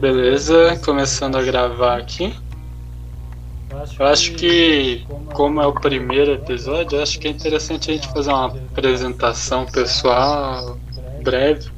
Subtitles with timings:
[0.00, 2.34] Beleza, começando a gravar aqui.
[3.98, 8.08] Eu acho que, como é o primeiro episódio, eu acho que é interessante a gente
[8.08, 10.78] fazer uma apresentação pessoal
[11.22, 11.70] breve.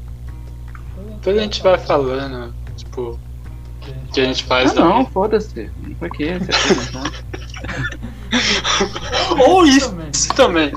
[1.16, 3.19] Depois a gente vai falando, tipo, o
[4.12, 4.77] que a gente faz.
[4.77, 5.71] Ah, não, foda-se.
[5.98, 6.33] Por que?
[9.46, 9.95] Ou isso
[10.35, 10.73] também.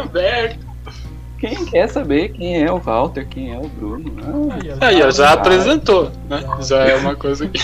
[0.00, 0.71] Aberto.
[1.42, 4.48] Quem quer saber quem é o Walter, quem é o Bruno?
[4.80, 6.40] Ah, Aí, ó, já apresentou, né?
[6.60, 7.58] Já é uma coisa que.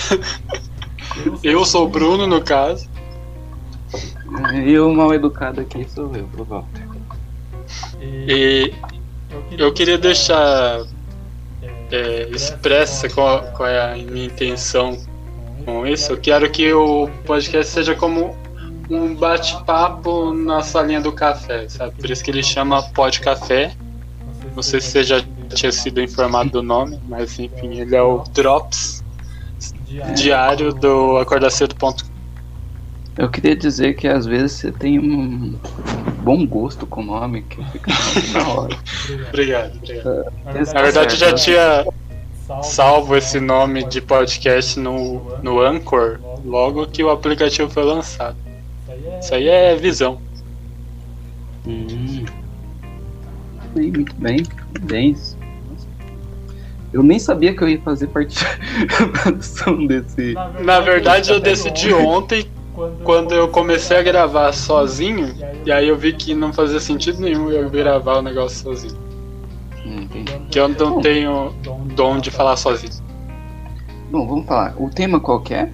[1.41, 2.89] Eu sou o Bruno, no caso.
[4.53, 6.83] E o mal educado aqui sou eu, o Walter.
[8.01, 8.73] E
[9.57, 10.81] eu queria deixar
[11.89, 14.97] é, expressa qual, qual é a minha intenção
[15.63, 16.11] com isso.
[16.11, 18.35] Eu quero que o podcast seja como
[18.89, 21.93] um bate-papo na salinha do café, sabe?
[21.95, 23.73] Por isso que ele chama Pod Café.
[24.55, 28.23] Não sei se você já tinha sido informado do nome, mas enfim, ele é o
[28.33, 29.03] Drops
[30.15, 31.93] diário do acordacedo.com.
[33.17, 35.53] Eu queria dizer que às vezes você tem um
[36.23, 37.91] bom gosto com o nome que fica
[38.31, 38.77] na hora.
[39.27, 40.33] obrigado, obrigado.
[40.45, 41.85] Na verdade, eu já tinha
[42.63, 48.37] salvo esse nome de podcast no, no Anchor logo que o aplicativo foi lançado.
[49.21, 50.19] Isso aí é visão.
[51.67, 52.25] Hum.
[53.75, 54.43] Muito bem,
[54.73, 55.37] parabéns.
[56.91, 60.35] Eu nem sabia que eu ia fazer parte da produção desse.
[60.63, 62.45] Na verdade, eu decidi ontem,
[63.03, 67.51] quando eu comecei a gravar sozinho, e aí eu vi que não fazia sentido nenhum
[67.51, 68.97] eu gravar o negócio sozinho.
[69.85, 70.07] Hum,
[70.49, 71.53] que eu não tenho
[71.95, 72.93] dom de falar sozinho.
[74.09, 74.73] Bom, vamos falar.
[74.77, 75.71] O tema qual é?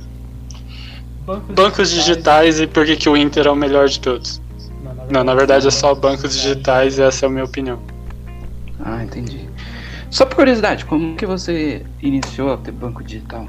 [1.25, 4.41] Bancos digitais e por que, que o Inter é o melhor de todos.
[5.09, 7.79] Não, na verdade é só bancos digitais e essa é a minha opinião.
[8.79, 9.49] Ah, entendi.
[10.09, 13.47] Só por curiosidade, como que você iniciou a ter banco digital?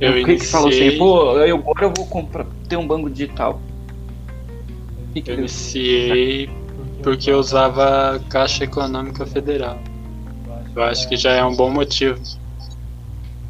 [0.00, 0.36] Eu o que iniciei...
[0.38, 3.60] que falou assim, pô, eu, agora eu vou comprar, ter um banco digital?
[5.12, 5.44] Que que Eu deu?
[5.44, 6.50] iniciei
[7.02, 9.78] porque eu usava Caixa Econômica Federal.
[10.74, 12.18] Eu acho que já é um bom motivo.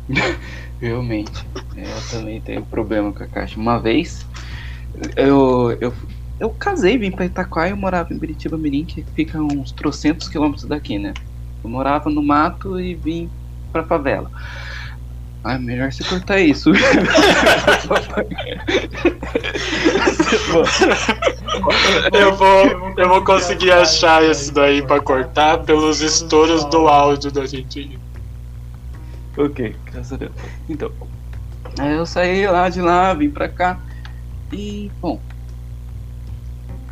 [0.84, 1.46] Realmente.
[1.74, 3.58] Eu também tenho problema com a caixa.
[3.58, 4.26] Uma vez,
[5.16, 5.94] eu, eu,
[6.38, 10.28] eu casei, vim pra Itaquá e eu morava em Biritiba Mirim, que fica uns trocentos
[10.28, 11.14] quilômetros daqui, né?
[11.62, 13.30] Eu morava no mato e vim
[13.72, 14.30] pra favela.
[15.42, 16.70] Ah, melhor você cortar isso.
[22.12, 27.46] Eu vou, eu vou conseguir achar esse daí pra cortar pelos estouros do áudio da
[27.46, 27.98] gente.
[29.36, 30.32] Ok, graças a Deus.
[30.68, 30.90] Então,
[31.78, 33.80] aí eu saí lá de lá, vim pra cá.
[34.52, 35.20] E, bom.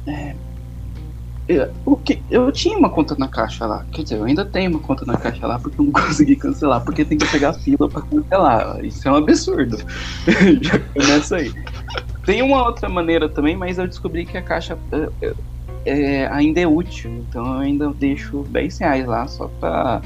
[0.06, 0.34] É,
[1.48, 3.84] eu, o que, eu tinha uma conta na caixa lá.
[3.92, 6.84] Quer dizer, eu ainda tenho uma conta na caixa lá porque eu não consegui cancelar,
[6.84, 8.84] porque tem que pegar fila pra cancelar.
[8.84, 9.76] Isso é um absurdo.
[10.62, 11.52] Já começa aí.
[12.25, 15.34] Tem uma outra maneira também, mas eu descobri que a caixa é, é,
[15.84, 17.10] é, ainda é útil.
[17.28, 20.00] Então eu ainda deixo 10 reais lá só pra,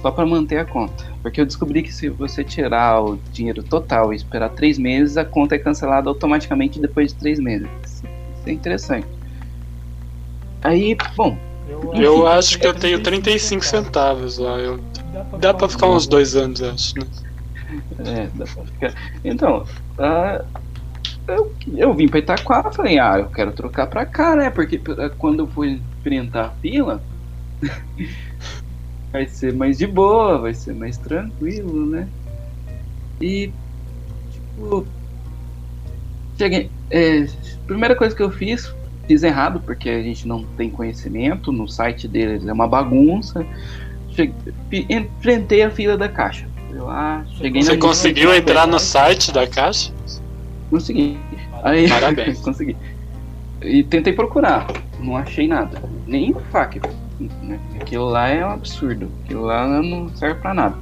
[0.00, 1.04] só pra manter a conta.
[1.22, 5.24] Porque eu descobri que se você tirar o dinheiro total e esperar 3 meses, a
[5.24, 7.68] conta é cancelada automaticamente depois de 3 meses.
[7.86, 8.02] Isso
[8.46, 9.06] é interessante.
[10.62, 11.36] Aí, bom,
[11.94, 14.58] Eu acho que eu tenho 35 centavos lá.
[14.58, 14.80] Eu,
[15.38, 17.06] dá pra ficar uns dois anos, acho, né?
[17.98, 18.94] É, dá pra ficar.
[19.24, 19.64] Então,
[19.98, 20.44] ah,
[21.28, 24.50] eu, eu vim pra Itaquá, falei, ah, eu quero trocar pra cá, né?
[24.50, 27.02] Porque ah, quando eu for enfrentar a fila,
[29.12, 32.08] vai ser mais de boa, vai ser mais tranquilo, né?
[33.20, 33.50] E,
[34.32, 34.86] tipo,
[36.36, 36.70] cheguei.
[36.90, 37.26] É,
[37.66, 38.72] primeira coisa que eu fiz,
[39.06, 43.44] fiz errado, porque a gente não tem conhecimento, no site deles é uma bagunça.
[44.10, 44.34] Cheguei,
[44.88, 46.46] enfrentei a fila da caixa.
[46.70, 49.92] Eu lá, cheguei Você conseguiu entrar no site da Caixa?
[50.68, 51.18] Consegui.
[51.62, 52.40] Aí, Parabéns.
[52.44, 52.76] consegui.
[53.62, 54.66] E tentei procurar,
[55.00, 55.82] não achei nada.
[56.06, 56.80] Nem o FAQ.
[57.18, 57.58] Né?
[57.80, 59.10] Aquilo lá é um absurdo.
[59.24, 60.76] Aquilo lá não serve pra nada.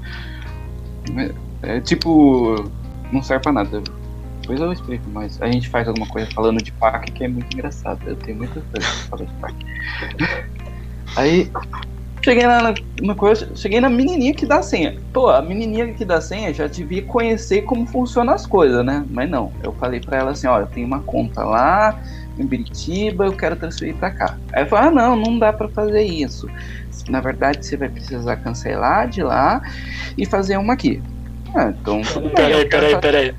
[1.63, 2.71] É, é tipo,
[3.13, 3.83] não serve pra nada.
[4.41, 7.53] Depois eu explico, mas a gente faz alguma coisa falando de FAQ que é muito
[7.53, 8.01] engraçado.
[8.07, 10.47] Eu tenho muita coisa pra falar de FAQ.
[11.17, 11.51] Aí,
[12.23, 14.97] cheguei na, na coisa, cheguei na menininha que dá senha.
[15.13, 19.05] Pô, a menininha que dá senha já devia conhecer como funcionam as coisas, né?
[19.09, 21.99] Mas não, eu falei pra ela assim, eu tenho uma conta lá
[22.39, 24.37] em Biritiba, eu quero transferir pra cá.
[24.53, 26.49] Aí ela falou, ah, não, não dá pra fazer isso.
[27.09, 29.63] Na verdade, você vai precisar cancelar de lá
[30.17, 31.03] e fazer uma aqui.
[31.55, 32.35] Ah, então tudo bem.
[32.35, 33.35] Peraí, eu peraí, peraí.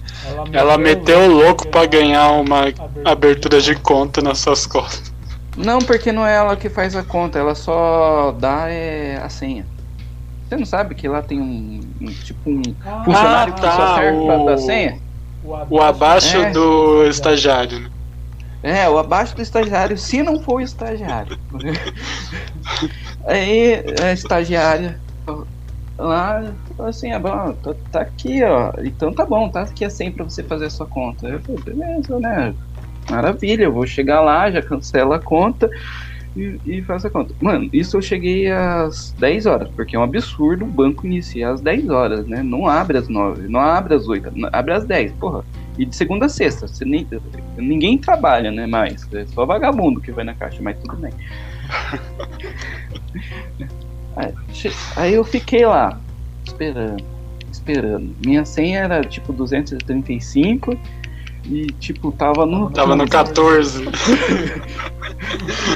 [0.52, 2.66] Ela meteu o louco pra ganhar uma
[3.06, 5.14] abertura de conta nas suas costas.
[5.56, 9.66] Não, porque não é ela que faz a conta, ela só dá é, a senha.
[10.48, 13.96] Você não sabe que lá tem um, um tipo um ah, funcionário tá, que só
[13.96, 14.26] serve o...
[14.26, 15.00] pra dar senha?
[15.44, 16.52] O abaixo, o abaixo é.
[16.52, 17.90] do estagiário, né?
[18.68, 21.38] É, o abaixo do estagiário, se não for o estagiário.
[23.26, 25.00] Aí a estagiária
[25.98, 28.74] lá assim, ah, bom, tá, tá, aqui, ó.
[28.84, 31.28] Então tá bom, tá aqui a senha pra você fazer a sua conta.
[31.30, 32.54] Eu falei, beleza, né?
[33.10, 35.70] Maravilha, eu vou chegar lá, já cancela a conta
[36.36, 37.34] e, e faço a conta.
[37.40, 41.62] Mano, isso eu cheguei às 10 horas, porque é um absurdo o banco iniciar às
[41.62, 42.44] 10 horas, né?
[42.44, 45.46] Não abre às 9, não abre às 8, abre às 10, porra.
[45.78, 47.08] E de segunda a sexta, você nem,
[47.56, 49.08] ninguém trabalha, né, mais.
[49.14, 51.14] É só vagabundo que vai na caixa, mas tudo bem.
[54.96, 56.00] aí, eu fiquei lá,
[56.44, 57.04] esperando,
[57.52, 58.16] esperando.
[58.26, 60.76] Minha senha era tipo 235
[61.46, 62.72] e tipo, tava no.
[62.72, 63.84] Tava no 14.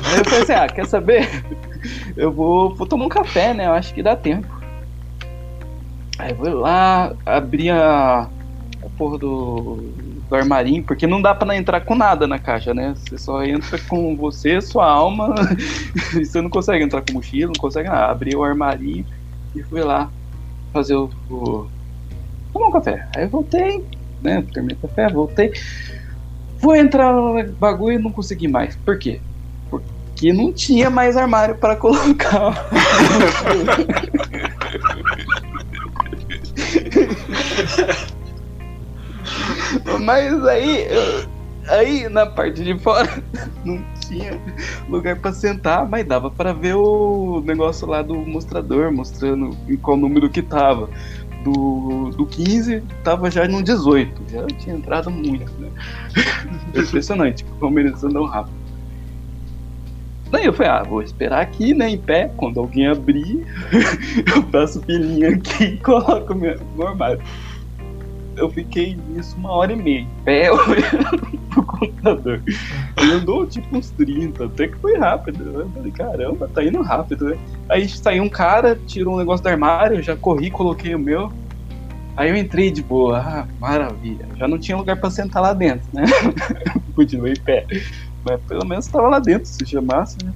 [0.04, 1.30] Aí eu falei assim, ah, quer saber?
[2.18, 3.68] Eu vou, vou tomar um café, né?
[3.68, 4.48] Eu acho que dá tempo.
[6.18, 8.28] Aí eu vou lá, abri a
[9.02, 9.78] porra do,
[10.30, 12.94] do armarinho, porque não dá pra entrar com nada na caixa, né?
[12.96, 15.34] Você só entra com você, sua alma,
[16.14, 18.12] e você não consegue entrar com mochila, não consegue nada.
[18.12, 19.04] Abri o armarinho
[19.56, 20.08] e fui lá
[20.72, 21.68] fazer o, o
[22.54, 23.08] tomar um café.
[23.16, 23.84] Aí voltei,
[24.22, 24.46] né?
[24.54, 25.52] Terminei o café, voltei.
[26.60, 28.76] Vou entrar no bagulho e não consegui mais.
[28.76, 29.20] Por quê?
[29.68, 32.54] Porque não tinha mais armário para colocar.
[40.02, 40.88] Mas aí,
[41.68, 43.24] aí na parte de fora
[43.64, 44.40] não tinha
[44.90, 49.96] lugar para sentar, mas dava para ver o negócio lá do mostrador mostrando em qual
[49.96, 50.90] número que tava
[51.44, 54.24] do, do 15 tava já no 18.
[54.32, 55.70] Já tinha entrado muito, né?
[56.76, 58.62] Impressionante como eles andam rápido.
[60.32, 62.32] Daí eu falei, ah, vou esperar aqui, né, em pé.
[62.38, 63.46] Quando alguém abrir,
[64.34, 66.58] eu faço filinha aqui e coloco meu
[66.88, 67.22] armário.
[68.36, 72.42] Eu fiquei nisso uma hora e meia, pé, olhando pro computador.
[72.98, 75.44] Ele andou tipo uns 30, até que foi rápido.
[75.44, 77.38] Eu falei, caramba, tá indo rápido, né?
[77.70, 81.32] Aí saiu um cara, tirou um negócio do armário, eu já corri, coloquei o meu.
[82.16, 84.28] Aí eu entrei de boa, ah, maravilha.
[84.38, 86.04] Já não tinha lugar para sentar lá dentro, né?
[86.96, 87.66] Continuei em pé.
[88.24, 90.34] Mas pelo menos tava lá dentro, se chamasse, né?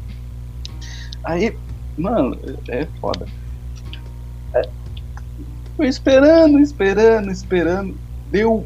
[1.24, 1.56] Aí,
[1.98, 2.38] mano,
[2.68, 3.26] é foda.
[5.76, 7.96] Foi esperando, esperando, esperando.
[8.32, 8.66] Deu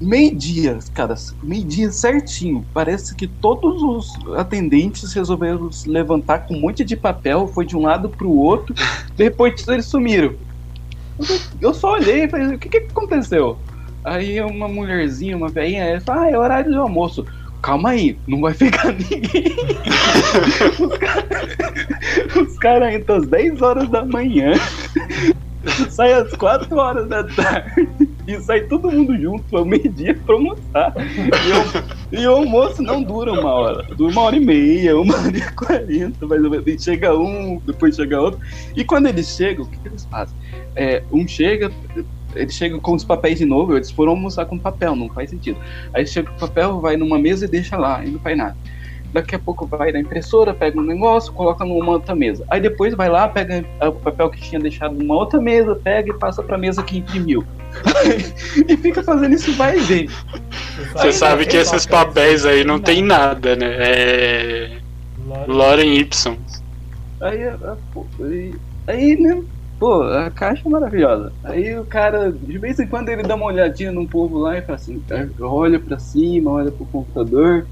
[0.00, 2.64] meio-dia, cara, meio-dia certinho.
[2.72, 7.82] Parece que todos os atendentes resolveram levantar com um monte de papel, foi de um
[7.82, 8.74] lado pro outro,
[9.16, 10.34] depois eles sumiram.
[11.60, 13.58] Eu só olhei e falei, o que, que aconteceu?
[14.02, 17.26] Aí uma mulherzinha, uma velhinha, ela falou, ah, é horário do almoço.
[17.60, 19.54] Calma aí, não vai ficar ninguém.
[22.40, 24.52] os caras cara entram às 10 horas da manhã,
[25.90, 27.88] sai às 4 horas da tarde
[28.26, 30.94] e sai todo mundo junto ao meio-dia pra almoçar.
[30.96, 35.14] E o, e o, almoço não dura uma hora, dura uma hora e meia, uma
[35.16, 36.82] hora e quarenta, menos.
[36.82, 38.40] chega um, depois chega outro.
[38.74, 40.36] E quando eles chegam, o que, que eles fazem?
[40.74, 41.70] É, um chega,
[42.34, 45.58] eles chegam com os papéis de novo, eles foram almoçar com papel, não faz sentido.
[45.92, 48.56] Aí chega o papel, vai numa mesa e deixa lá, e não faz nada
[49.12, 52.44] daqui a pouco vai na impressora, pega um negócio, coloca numa outra mesa.
[52.48, 56.18] Aí depois vai lá, pega o papel que tinha deixado numa outra mesa, pega e
[56.18, 57.44] passa para a mesa que imprimiu.
[58.68, 60.08] e fica fazendo isso vai e vem.
[60.92, 63.76] Você sabe que esses papéis aí não tem nada, né?
[63.78, 64.80] É.
[65.46, 66.36] Loren Y.
[67.20, 67.48] Aí,
[68.20, 68.54] aí,
[68.86, 69.42] aí, né?
[69.78, 71.32] Pô, a caixa é maravilhosa.
[71.42, 74.62] Aí o cara, de vez em quando, ele dá uma olhadinha no povo lá e
[74.62, 75.02] fala assim:
[75.40, 77.66] olha pra cima, olha pro computador.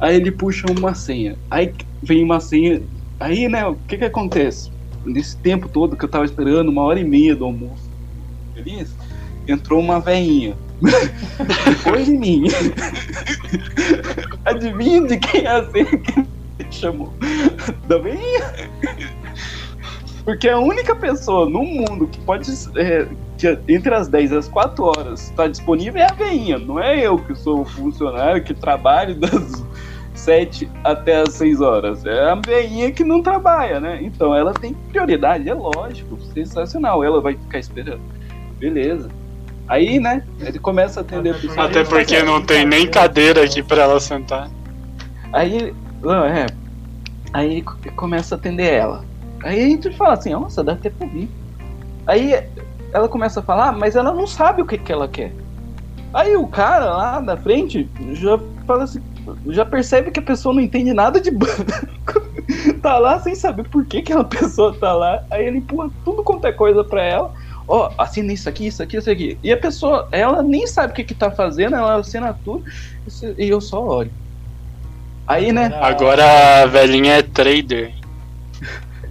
[0.00, 1.36] Aí ele puxa uma senha.
[1.50, 2.82] Aí vem uma senha.
[3.20, 4.72] Aí, né, o que que acontece?
[5.04, 7.90] Nesse tempo todo que eu tava esperando, uma hora e meia do almoço,
[8.54, 8.94] feliz,
[9.46, 10.56] entrou uma veinha.
[11.66, 12.44] Depois de mim.
[14.44, 16.26] Adivinha de quem é a senha que
[16.70, 17.12] chamou?
[17.86, 18.70] Da veinha.
[20.24, 22.50] Porque a única pessoa no mundo que pode.
[22.76, 26.58] É, que entre as 10 e as 4 horas está disponível é a veinha.
[26.58, 29.62] Não é eu que sou funcionário que trabalho das
[30.20, 32.04] 7 até as 6 horas.
[32.04, 33.98] É a veinha que não trabalha, né?
[34.02, 37.02] Então ela tem prioridade, é lógico, sensacional.
[37.02, 38.00] Ela vai ficar esperando.
[38.58, 39.08] Beleza.
[39.66, 41.58] Aí, né, ele começa a atender pessoas.
[41.58, 44.50] Até porque não tem nem cadeira aqui para ela sentar.
[45.32, 45.72] Aí,
[46.02, 46.46] não, é.
[47.32, 47.62] Aí
[47.94, 49.04] começa a atender ela.
[49.42, 51.30] Aí a gente fala assim, nossa, dá até pra ouvir.
[52.06, 52.34] Aí
[52.92, 55.32] ela começa a falar, mas ela não sabe o que, que ela quer.
[56.12, 59.00] Aí o cara lá na frente já fala assim,
[59.48, 61.54] já percebe que a pessoa não entende nada de banco.
[62.82, 65.22] tá lá sem saber por que aquela pessoa tá lá.
[65.30, 67.32] Aí ele empurra tudo quanto é coisa pra ela.
[67.66, 69.38] Ó, oh, assina isso aqui, isso aqui, isso aqui.
[69.42, 72.64] E a pessoa, ela nem sabe o que que tá fazendo, ela assina tudo.
[73.38, 74.10] E eu só olho.
[75.26, 75.70] Aí, né?
[75.80, 77.92] Agora a velhinha é trader.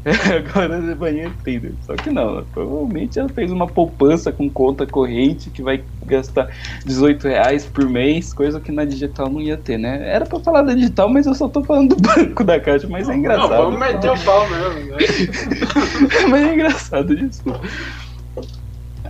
[0.50, 1.74] Agora velhinha é trader.
[1.82, 6.50] Só que não, provavelmente ela fez uma poupança com conta corrente que vai gastar
[6.86, 10.10] 18 reais por mês, coisa que na digital não ia ter, né?
[10.10, 13.10] Era pra falar da digital, mas eu só tô falando do banco da caixa, mas
[13.10, 13.50] é engraçado.
[13.50, 14.98] Não, vamos meter o pau mesmo, né?
[16.30, 17.62] mas é engraçado, desculpa.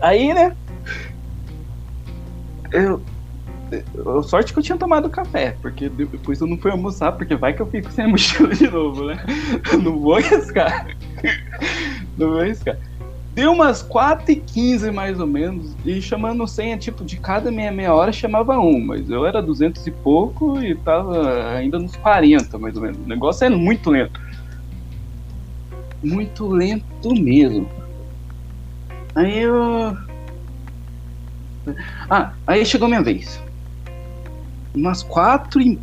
[0.01, 0.55] Aí, né?
[2.71, 3.01] Eu,
[4.23, 7.61] sorte que eu tinha tomado café, porque depois eu não fui almoçar, porque vai que
[7.61, 9.17] eu fico sem a mochila de novo, né?
[9.81, 10.87] não vou arriscar.
[12.17, 12.77] Não vou arriscar.
[13.33, 18.11] Deu umas 4h15 mais ou menos, e chamando senha, tipo, de cada meia, meia hora
[18.11, 22.81] chamava um, mas eu era 200 e pouco e tava ainda nos 40 mais ou
[22.81, 22.97] menos.
[22.97, 24.19] O negócio é muito lento.
[26.03, 27.69] Muito lento mesmo.
[29.15, 29.97] Aí eu.
[32.09, 33.39] Ah, aí chegou minha vez
[34.73, 35.79] umas 4 e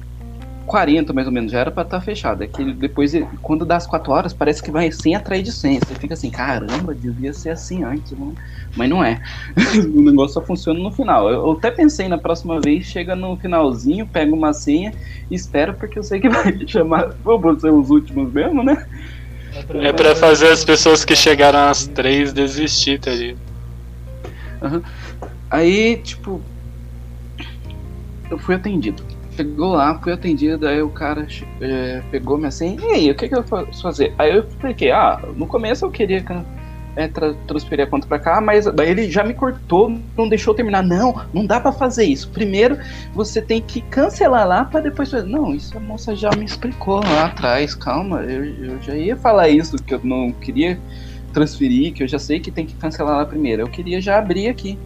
[0.66, 2.42] 40 mais ou menos, já era pra estar tá fechado.
[2.42, 5.80] É que depois, quando dá as 4 horas, parece que vai sem atrair de senha.
[5.80, 8.34] Você fica assim, caramba, devia ser assim antes, não?
[8.76, 9.20] mas não é.
[9.94, 11.30] o negócio só funciona no final.
[11.30, 14.92] Eu, até pensei na próxima vez, chega no finalzinho, pega uma senha
[15.30, 17.14] e espera, porque eu sei que vai chamar.
[17.24, 18.86] Vamos ser os últimos mesmo, né?
[19.80, 23.36] É pra fazer as pessoas que chegaram às 3 desistir, tá ali.
[24.60, 24.82] Uhum.
[25.50, 26.42] Aí, tipo,
[28.30, 29.02] eu fui atendido.
[29.36, 31.26] Chegou lá, fui atendido, aí o cara
[31.60, 34.14] é, pegou me assim, e aí, o que, que eu posso fazer?
[34.18, 36.24] Aí eu expliquei, ah, no começo eu queria
[36.96, 40.54] é, tra transferir a conta para cá, mas daí ele já me cortou, não deixou
[40.54, 40.82] terminar.
[40.82, 42.30] Não, não dá para fazer isso.
[42.30, 42.78] Primeiro
[43.12, 45.28] você tem que cancelar lá para depois fazer.
[45.28, 47.74] Não, isso a moça já me explicou lá atrás.
[47.74, 50.78] Calma, eu, eu já ia falar isso, que eu não queria
[51.32, 53.62] transferir, que eu já sei que tem que cancelar lá primeiro.
[53.62, 54.78] Eu queria já abrir aqui.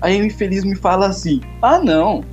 [0.00, 2.24] Aí o infeliz me fala assim: Ah, não,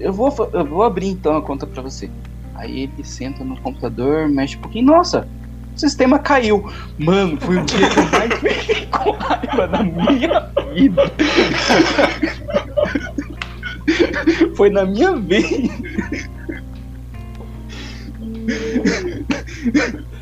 [0.00, 2.10] eu vou, eu vou abrir então a conta para você.
[2.54, 4.86] Aí ele senta no computador, mexe um pouquinho.
[4.86, 5.28] Nossa,
[5.76, 6.70] o sistema caiu.
[6.98, 11.02] Mano, foi o dia que eu mais fiquei com raiva na minha vida.
[14.56, 15.70] foi na minha vez.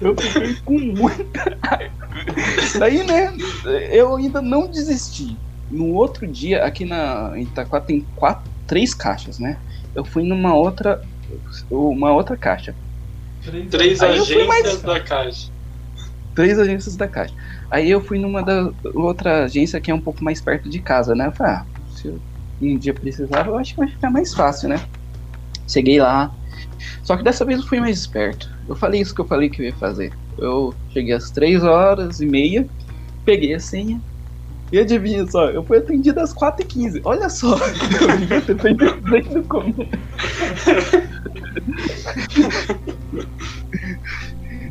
[0.00, 1.92] Eu fiquei com muita raiva.
[2.78, 3.34] Daí, né,
[3.90, 5.36] eu ainda não desisti.
[5.70, 9.56] No outro dia, aqui na Itaquá tem quatro três caixas, né?
[9.94, 11.02] Eu fui numa outra
[11.68, 12.74] uma outra caixa.
[13.70, 14.82] Três agências mais...
[14.82, 15.50] da caixa.
[16.34, 17.34] Três agências da caixa.
[17.70, 21.14] Aí eu fui numa da outra agência que é um pouco mais perto de casa,
[21.14, 21.26] né?
[21.26, 22.20] Eu falei, ah, se eu
[22.60, 24.80] um dia precisar, eu acho que vai ficar mais fácil, né?
[25.66, 26.32] Cheguei lá.
[27.02, 28.50] Só que dessa vez eu fui mais esperto.
[28.68, 30.12] Eu falei isso que eu falei que eu ia fazer.
[30.36, 32.66] Eu cheguei às três horas e meia,
[33.24, 34.00] peguei a senha,
[34.70, 37.00] e adivinha só, eu fui atendido às 4h15.
[37.04, 39.88] Olha só, eu devia ter feito desde o começo.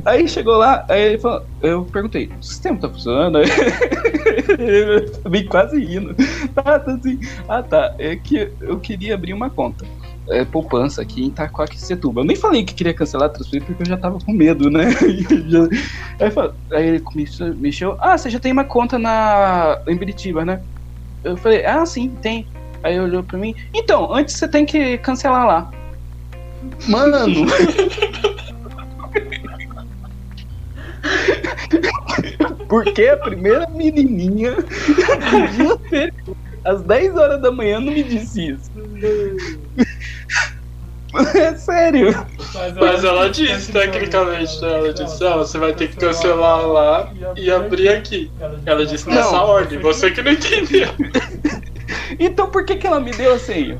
[0.05, 3.39] Aí chegou lá, aí ele falou, eu perguntei, o sistema tá funcionando?
[4.57, 6.15] eu também quase rindo.
[6.55, 7.19] Tá, tá assim.
[7.47, 9.85] Ah tá, é que eu queria abrir uma conta
[10.29, 12.21] é, poupança aqui em Itacoaquecetuba.
[12.21, 14.87] Eu nem falei que queria cancelar a transferência porque eu já tava com medo, né?
[16.19, 16.31] aí,
[16.71, 20.61] aí, ele mexeu, mexeu, ah, você já tem uma conta na em Biritiba, né?
[21.23, 22.47] Eu falei, ah, sim, tem.
[22.83, 25.71] Aí ele olhou pra mim, então, antes você tem que cancelar lá.
[26.87, 27.45] Mano!
[32.67, 36.13] Porque a primeira menininha podia ter
[36.67, 38.69] às 10 horas da manhã não me disse isso.
[41.35, 42.25] É sério.
[42.79, 44.73] Mas ela disse, tecnicamente, né?
[44.77, 48.31] ela disse, ah, você vai ter que cancelar lá e abrir aqui.
[48.65, 49.45] Ela disse nessa não.
[49.45, 50.89] ordem, você que não entendeu.
[52.19, 53.77] Então por que, que ela me deu a senha?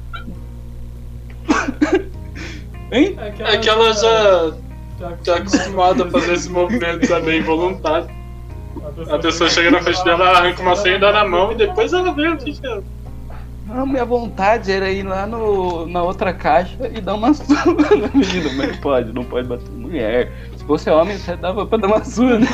[2.92, 3.18] Hein?
[3.40, 4.54] É que ela já
[5.24, 8.10] tá acostumada a fazer esse movimento também voluntário.
[9.10, 12.14] A pessoa chega na frente dela, arranca uma senha, dá na mão e depois ela
[12.14, 12.82] vê o que é.
[13.70, 18.08] A minha vontade era ir lá no, na outra caixa e dar uma surra na
[18.14, 20.32] menina, mas pode, não pode bater mulher.
[20.56, 22.48] Se fosse homem, você dava pra dar uma surra, né?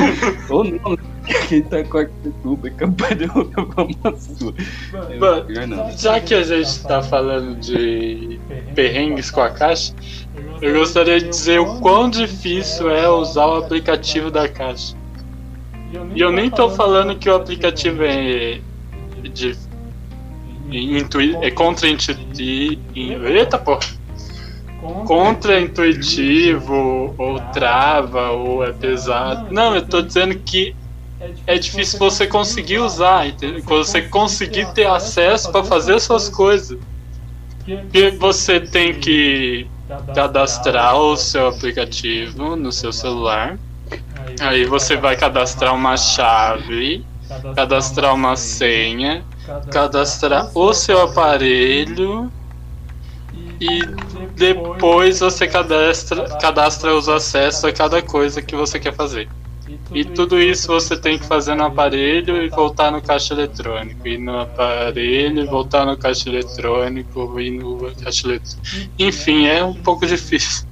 [0.49, 0.97] Ou não,
[1.47, 2.05] quem tá com a
[2.41, 5.91] tuba é capaz de levar uma surra.
[5.97, 8.39] já que a gente tá falando de
[8.73, 9.93] perrengues com a caixa,
[10.61, 14.95] eu gostaria de dizer o quão difícil é usar o aplicativo da caixa.
[16.15, 18.59] E eu nem tô falando que o aplicativo é
[19.21, 19.55] de
[20.77, 23.27] intui é contra-intuitivo.
[23.27, 23.77] Eita, pô!
[25.05, 29.47] contra-intuitivo, ou trava, ou é pesado.
[29.51, 30.75] Não, eu tô dizendo que
[31.47, 33.63] é difícil você conseguir usar, entendeu?
[33.63, 36.77] você conseguir ter acesso para fazer suas coisas.
[37.65, 39.65] Porque você tem que
[40.13, 43.57] cadastrar o seu aplicativo no seu celular.
[44.41, 47.05] Aí você vai cadastrar uma chave,
[47.55, 49.23] cadastrar uma senha,
[49.71, 52.31] cadastrar o seu aparelho
[53.59, 53.81] e
[54.35, 59.29] depois você cadastra, cadastra os acessos a cada coisa que você quer fazer.
[59.93, 64.07] E tudo isso você tem que fazer no aparelho e voltar no caixa eletrônico.
[64.07, 68.91] E no aparelho e voltar no caixa eletrônico e no caixa eletrônico.
[68.99, 70.67] Enfim, é um pouco difícil.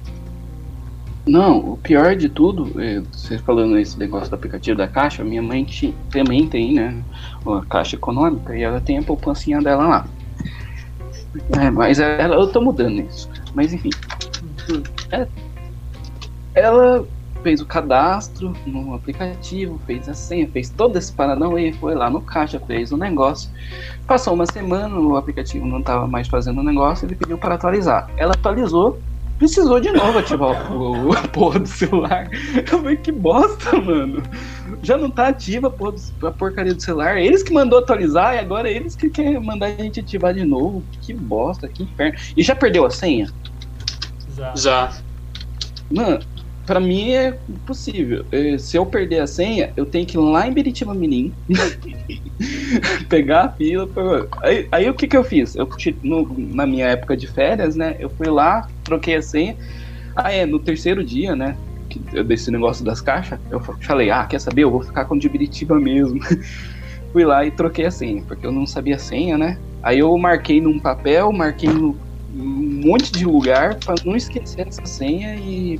[1.24, 5.42] Não, o pior de tudo, é, você falando esse negócio do aplicativo da caixa, minha
[5.42, 5.64] mãe
[6.10, 7.02] também tem, né?
[7.46, 10.06] A caixa econômica e ela tem a poupancinha dela lá.
[11.60, 13.30] É, mas ela, eu tô mudando isso.
[13.54, 13.90] Mas enfim.
[15.12, 15.26] É,
[16.54, 17.06] ela
[17.42, 22.08] fez o cadastro no aplicativo, fez a senha, fez todo esse paradão e foi lá
[22.08, 23.50] no caixa, fez o negócio.
[24.06, 28.08] Passou uma semana, o aplicativo não estava mais fazendo o negócio, ele pediu para atualizar.
[28.16, 28.98] Ela atualizou,
[29.42, 32.30] precisou de novo ativar o, o, a porra do celular.
[32.54, 34.22] Eu falei, que bosta, mano.
[34.84, 37.18] Já não tá ativa a, porra do, a porcaria do celular.
[37.18, 40.44] Eles que mandou atualizar e agora é eles que querem mandar a gente ativar de
[40.44, 40.84] novo.
[41.00, 42.16] Que bosta, que inferno.
[42.36, 43.28] E já perdeu a senha?
[44.36, 44.54] Já.
[44.54, 44.92] Já.
[45.90, 46.20] Mano,
[46.66, 48.24] Pra mim é impossível.
[48.30, 51.34] É, se eu perder a senha, eu tenho que ir lá em Beritiba Mirim,
[53.08, 53.86] pegar a fila.
[53.88, 54.26] Pra...
[54.42, 55.56] Aí, aí, o que que eu fiz?
[55.56, 55.68] Eu
[56.02, 57.96] no, na minha época de férias, né?
[57.98, 59.56] Eu fui lá, troquei a senha.
[60.14, 61.56] Ah, é, no terceiro dia, né?
[62.26, 64.62] Desse negócio das caixas, eu falei, ah, quer saber?
[64.62, 66.20] Eu vou ficar com de Beritiba mesmo.
[67.12, 69.58] fui lá e troquei a senha, porque eu não sabia a senha, né?
[69.82, 72.00] Aí eu marquei num papel, marquei no
[72.34, 75.78] um monte de lugar para não esquecer essa senha e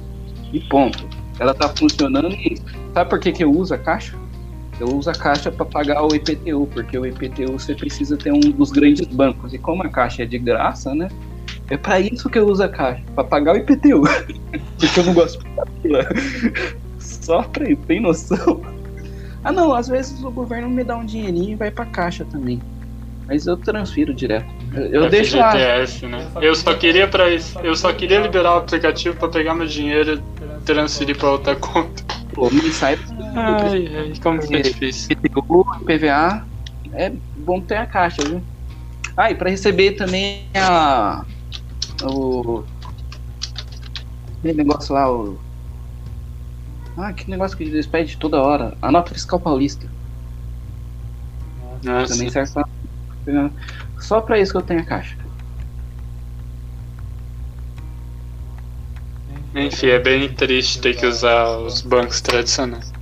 [0.53, 1.07] e ponto.
[1.39, 2.57] Ela tá funcionando e
[2.93, 4.17] sabe por que, que eu uso a caixa?
[4.81, 8.41] Eu uso a caixa para pagar o IPTU, porque o IPTU você precisa ter um
[8.41, 9.53] dos grandes bancos.
[9.53, 11.09] E como a caixa é de graça, né?
[11.71, 14.03] É para isso que eu uso a caixa, para pagar o IPTU.
[14.79, 16.09] porque eu não gosto de pagar
[16.99, 18.61] Só pra isso, tem noção?
[19.45, 22.61] Ah não, às vezes o governo me dá um dinheirinho e vai pra caixa também.
[23.27, 24.53] Mas eu transfiro direto.
[24.75, 25.55] Eu deixo lá.
[25.55, 25.85] né?
[26.41, 27.25] Eu só queria para
[27.63, 32.03] eu só queria liberar o aplicativo para pegar meu dinheiro e transferir para outra conta.
[32.33, 32.99] Pô, me sai.
[33.35, 35.15] Ai, ai, como que é difícil.
[35.17, 36.47] PTU, PVA,
[36.95, 38.43] é bom ter a caixa, viu?
[39.17, 41.25] Ah, e para receber também a
[42.03, 42.65] o
[44.39, 45.39] aquele negócio lá, o
[46.97, 49.87] ah, que negócio que eles pedem toda hora, a nota fiscal paulista.
[51.87, 52.65] Ah, também serve pra
[54.03, 55.17] só para isso que eu tenho a caixa.
[59.55, 62.93] Enfim, é bem triste ter que usar os bancos tradicionais.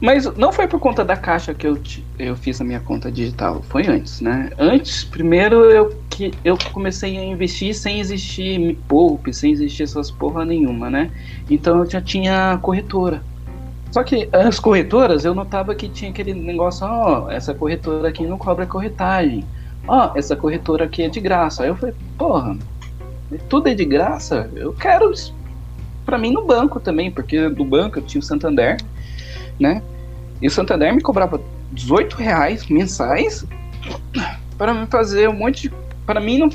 [0.00, 1.80] Mas não foi por conta da caixa que eu,
[2.18, 4.50] eu fiz a minha conta digital, foi antes, né?
[4.58, 10.10] Antes, primeiro eu, que, eu comecei a investir sem existir me poupe, sem existir essas
[10.10, 11.10] porra nenhuma, né?
[11.48, 13.22] Então eu já tinha corretora.
[13.94, 18.26] Só que as corretoras, eu notava que tinha aquele negócio, ó, oh, essa corretora aqui
[18.26, 19.44] não cobra corretagem.
[19.86, 21.62] Ó, oh, essa corretora aqui é de graça.
[21.62, 22.58] Aí eu falei, porra,
[23.48, 24.50] tudo é de graça?
[24.56, 25.32] Eu quero isso
[26.04, 28.78] pra mim no banco também, porque do banco eu tinha o Santander,
[29.60, 29.80] né?
[30.42, 33.46] E o Santander me cobrava 18 reais mensais
[34.58, 35.74] para me fazer um monte de.
[36.04, 36.50] Para mim não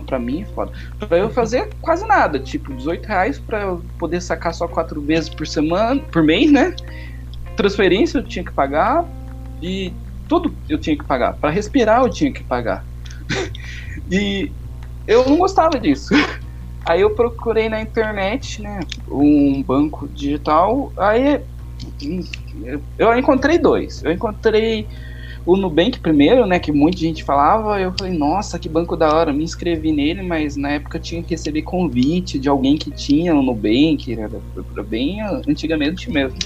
[0.00, 0.72] pra mim é foda.
[0.98, 5.28] Pra eu fazer quase nada, tipo, 18 reais pra eu poder sacar só quatro vezes
[5.28, 6.74] por semana, por mês, né?
[7.56, 9.04] Transferência eu tinha que pagar
[9.62, 9.92] e
[10.28, 11.34] tudo eu tinha que pagar.
[11.34, 12.84] Para respirar eu tinha que pagar.
[14.10, 14.50] e
[15.06, 16.14] eu não gostava disso.
[16.84, 18.78] Aí eu procurei na internet, né,
[19.10, 20.92] um banco digital.
[20.96, 21.42] Aí
[22.96, 24.04] eu encontrei dois.
[24.04, 24.86] Eu encontrei
[25.46, 29.32] o Nubank primeiro, né, que muita gente falava, eu falei, nossa, que banco da hora,
[29.32, 33.32] me inscrevi nele, mas na época eu tinha que receber convite de alguém que tinha
[33.32, 34.40] o Nubank, era,
[34.82, 36.36] bem antigamente mesmo.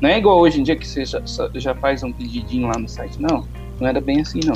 [0.00, 1.22] Não é igual hoje em dia que você já,
[1.54, 3.46] já faz um pedidinho lá no site, não,
[3.78, 4.54] não era bem assim, não.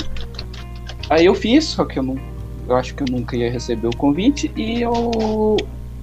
[1.10, 2.16] Aí eu fiz, só que eu não,
[2.66, 5.56] eu acho que eu nunca ia receber o convite, e eu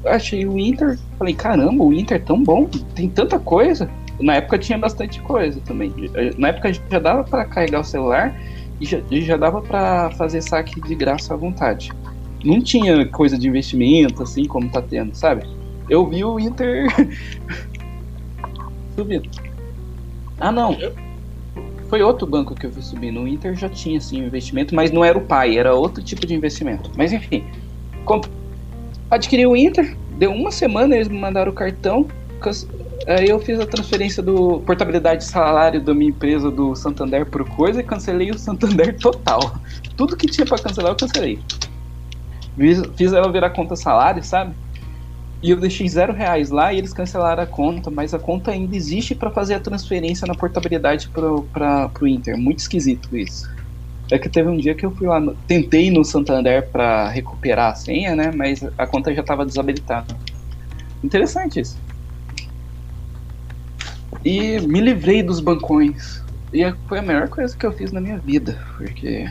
[0.05, 4.57] achei o Inter, falei, caramba, o Inter é tão bom, tem tanta coisa, na época
[4.57, 5.93] tinha bastante coisa também.
[6.37, 8.35] Na época já dava para carregar o celular
[8.79, 11.91] e já, já dava para fazer saque de graça à vontade.
[12.43, 15.47] Não tinha coisa de investimento assim como tá tendo, sabe?
[15.89, 16.87] Eu vi o Inter
[18.95, 19.29] subindo.
[20.39, 20.77] Ah, não.
[21.89, 23.21] Foi outro banco que eu vi subindo.
[23.21, 26.35] O Inter já tinha sim investimento, mas não era o pai, era outro tipo de
[26.35, 26.91] investimento.
[26.97, 27.45] Mas enfim,
[29.09, 32.07] adquiri o Inter, deu uma semana, eles me mandaram o cartão.
[33.05, 37.47] Aí eu fiz a transferência do portabilidade de salário da minha empresa do Santander por
[37.47, 39.39] coisa e cancelei o Santander total.
[39.95, 41.39] Tudo que tinha para cancelar eu cancelei.
[42.95, 44.55] Fiz, ela virar conta salário, sabe?
[45.43, 48.75] E eu deixei zero reais lá e eles cancelaram a conta, mas a conta ainda
[48.75, 52.35] existe para fazer a transferência na portabilidade para o Inter.
[52.35, 53.47] Muito esquisito isso.
[54.09, 57.75] É que teve um dia que eu fui lá, tentei no Santander para recuperar a
[57.75, 58.31] senha, né?
[58.35, 60.17] Mas a conta já estava desabilitada.
[61.03, 61.77] Interessante isso.
[64.23, 66.23] E me livrei dos bancões.
[66.53, 69.29] E foi a melhor coisa que eu fiz na minha vida, porque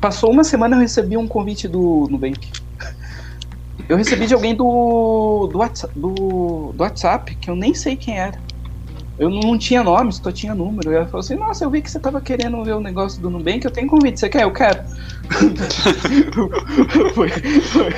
[0.00, 2.50] passou uma semana eu recebi um convite do Nubank.
[3.88, 8.18] Eu recebi de alguém do do WhatsApp, do, do WhatsApp que eu nem sei quem
[8.18, 8.38] era.
[9.18, 10.92] Eu não tinha nome, só tinha número.
[10.92, 13.30] E ela falou assim: Nossa, eu vi que você tava querendo ver o negócio do
[13.30, 14.20] Nubank, eu tenho convite.
[14.20, 14.42] Você quer?
[14.42, 14.82] Eu quero.
[17.14, 17.90] foi, foi,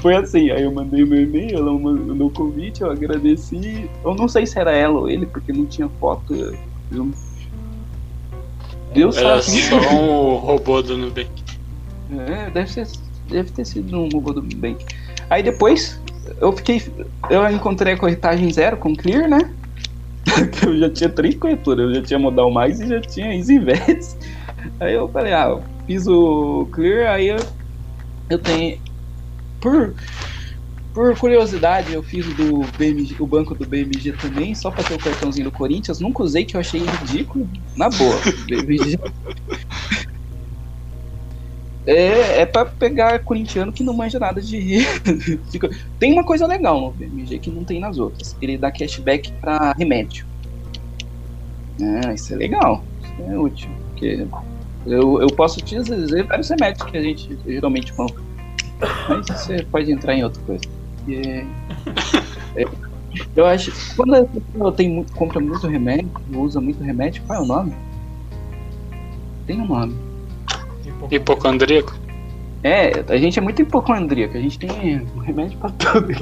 [0.00, 0.50] foi, assim.
[0.50, 3.90] Aí eu mandei meu e-mail, ela mandou o convite, eu agradeci.
[4.02, 6.34] Eu não sei se era ela ou ele, porque não tinha foto.
[6.34, 6.56] Eu...
[8.94, 9.62] Deus era sabe.
[9.62, 11.30] só um robô do Nubank.
[12.28, 12.88] É, deve, ser,
[13.28, 14.84] deve ter sido um robô do Nubank.
[15.28, 16.00] Aí depois
[16.40, 16.82] eu fiquei.
[17.28, 19.50] Eu encontrei a corretagem zero com Clear, né?
[20.66, 24.16] eu já tinha três corretoras, eu já tinha Modal Mais e já tinha EasyVets.
[24.80, 27.38] Aí eu falei, ah, eu fiz o Clear, aí eu,
[28.30, 28.78] eu tenho.
[29.60, 29.94] Por,
[30.92, 34.98] por curiosidade, eu fiz do BMG, o banco do BMG também, só pra ter o
[34.98, 36.00] cartãozinho do Corinthians.
[36.00, 37.48] Nunca usei, que eu achei ridículo.
[37.76, 38.16] Na boa.
[38.46, 38.98] BMG.
[41.84, 44.78] É, é pra pegar corintiano que não manja nada de.
[45.98, 48.36] tem uma coisa legal no BMG que não tem nas outras.
[48.40, 50.24] Ele dá cashback pra remédio.
[51.80, 52.84] É, isso é legal.
[53.02, 53.70] Isso é útil.
[53.88, 54.26] Porque
[54.86, 58.22] eu, eu posso te dizer vários remédios que a gente geralmente compra.
[59.08, 60.64] Mas você pode entrar em outra coisa.
[61.08, 61.44] É,
[62.62, 62.64] é,
[63.34, 63.72] eu acho.
[63.96, 67.72] Quando a pessoa tem muito, compra muito remédio, usa muito remédio, qual é o nome?
[69.48, 70.11] Tem um nome
[71.10, 71.94] Hipocondríaco?
[72.62, 76.12] É, a gente é muito hipocondríaco, a gente tem remédio pra tudo.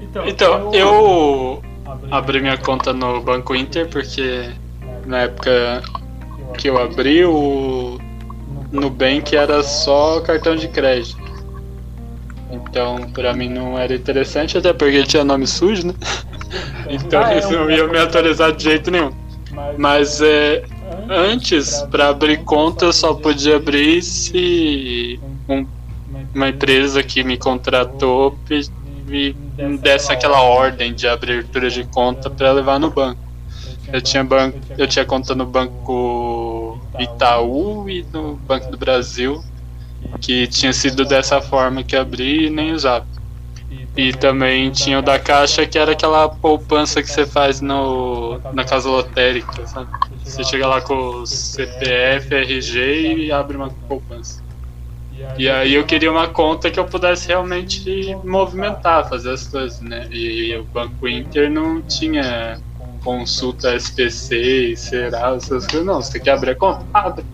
[0.00, 1.62] então, então, eu
[2.10, 4.50] abri minha conta no Banco Inter porque
[5.06, 5.82] na época
[6.58, 7.98] que eu abri o
[8.70, 11.24] Nubank era só cartão de crédito.
[12.50, 15.94] Então, pra mim não era interessante, até porque tinha nome sujo, né?
[16.88, 19.10] Então ah, eles não iam me atualizar de jeito nenhum.
[19.78, 20.64] Mas é,
[21.08, 25.66] antes, para abrir conta, eu só podia abrir se um,
[26.34, 28.38] uma empresa que me contratou
[29.06, 33.20] me, me desse aquela ordem de abertura de conta para levar no banco.
[33.92, 39.42] Eu tinha, banco, eu tinha conta no Banco Itaú e no Banco do Brasil,
[40.20, 43.06] que tinha sido dessa forma que abri e nem usava.
[43.96, 48.64] E também tinha o da caixa, que era aquela poupança que você faz no, na
[48.64, 49.88] casa lotérica, sabe?
[50.24, 54.42] Você chega lá com o CPF, RG e abre uma poupança.
[55.38, 60.08] E aí eu queria uma conta que eu pudesse realmente movimentar, fazer as coisas, né?
[60.10, 62.60] E o Banco Inter não tinha
[63.02, 65.86] consulta SPC será, essas coisas.
[65.86, 66.84] Não, você quer abrir a conta?
[66.92, 67.24] Abre.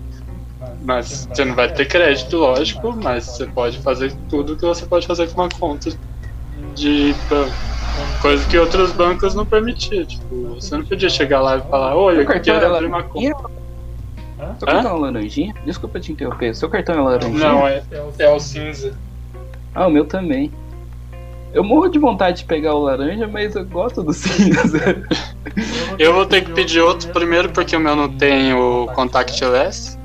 [0.82, 5.06] Mas você não vai ter crédito, lógico, mas você pode fazer tudo que você pode
[5.06, 5.90] fazer com uma conta
[6.74, 7.52] de banco.
[8.20, 10.04] Coisa que outros bancos não permitiam.
[10.04, 13.50] Tipo, você não podia chegar lá e falar, olha, eu quero é abrir uma conta.
[14.58, 15.54] Seu cartão é laranjinha?
[15.64, 16.54] Desculpa te interromper.
[16.54, 17.38] Seu cartão é laranjinha?
[17.38, 17.82] Não, é,
[18.18, 18.94] é o cinza.
[19.74, 20.50] Ah, o meu também.
[21.52, 25.04] Eu morro de vontade de pegar o laranja, mas eu gosto do cinza.
[25.98, 29.98] eu vou ter que pedir outro primeiro porque o meu não tem o contactless.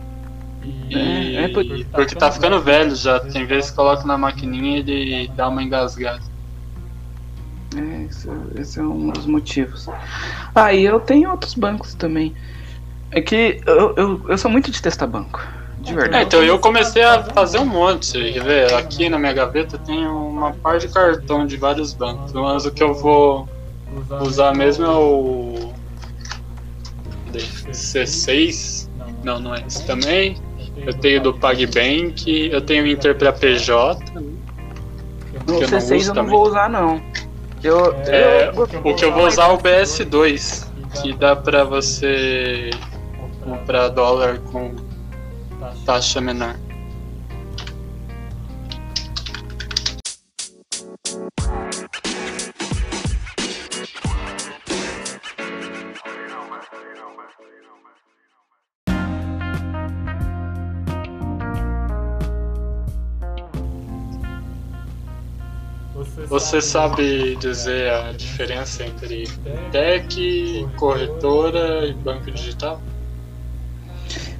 [0.89, 1.85] E é, é porque...
[1.91, 3.19] porque tá ficando velho já.
[3.19, 6.34] Tem vezes que coloco na maquininha e ele dá uma engasgada.
[7.77, 9.87] É, esse, esse, é um dos motivos.
[10.53, 12.33] Ah, e eu tenho outros bancos também.
[13.11, 15.41] É que eu, eu, eu sou muito de testar banco.
[15.79, 16.23] De verdade.
[16.23, 18.07] É, então eu comecei a fazer um monte.
[18.07, 18.73] Você quer ver?
[18.73, 22.33] Aqui na minha gaveta tem uma parte de cartão de vários bancos.
[22.33, 23.47] Mas o que eu vou
[24.21, 25.73] usar mesmo é o.
[27.33, 28.89] C6.
[29.23, 30.37] Não, não é esse também.
[30.77, 32.49] Eu tenho do PagBank.
[32.51, 34.03] Eu tenho o Inter pra PJ.
[35.47, 36.31] O C6 eu não também.
[36.31, 37.01] vou usar, não.
[37.65, 40.67] Eu, é, eu, o que eu vou usar é o BS2,
[41.01, 42.69] que dá pra você
[43.43, 44.75] comprar dólar com
[45.83, 46.55] taxa menor.
[66.35, 69.23] Você sabe dizer a diferença entre
[69.71, 72.81] tech, corretora e banco digital?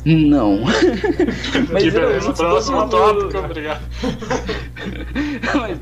[0.04, 0.60] Não.
[1.72, 3.82] mas que beleza, próximo tópico, obrigado.
[5.56, 5.80] mas,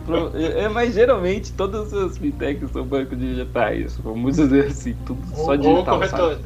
[0.56, 5.78] é, mas, geralmente todas as fintechs são bancos digitais, vamos dizer assim, tudo só digital.
[5.78, 6.40] Ou corretora.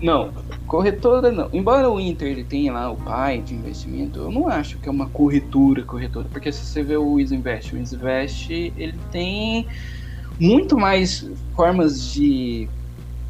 [0.00, 0.32] Não,
[0.66, 1.48] corretora não.
[1.52, 4.92] Embora o Inter ele tenha lá o pai de investimento, eu não acho que é
[4.92, 9.66] uma corretora, corretora, porque se você vê o Isinvest, o Isinvest ele tem
[10.38, 12.68] muito mais formas de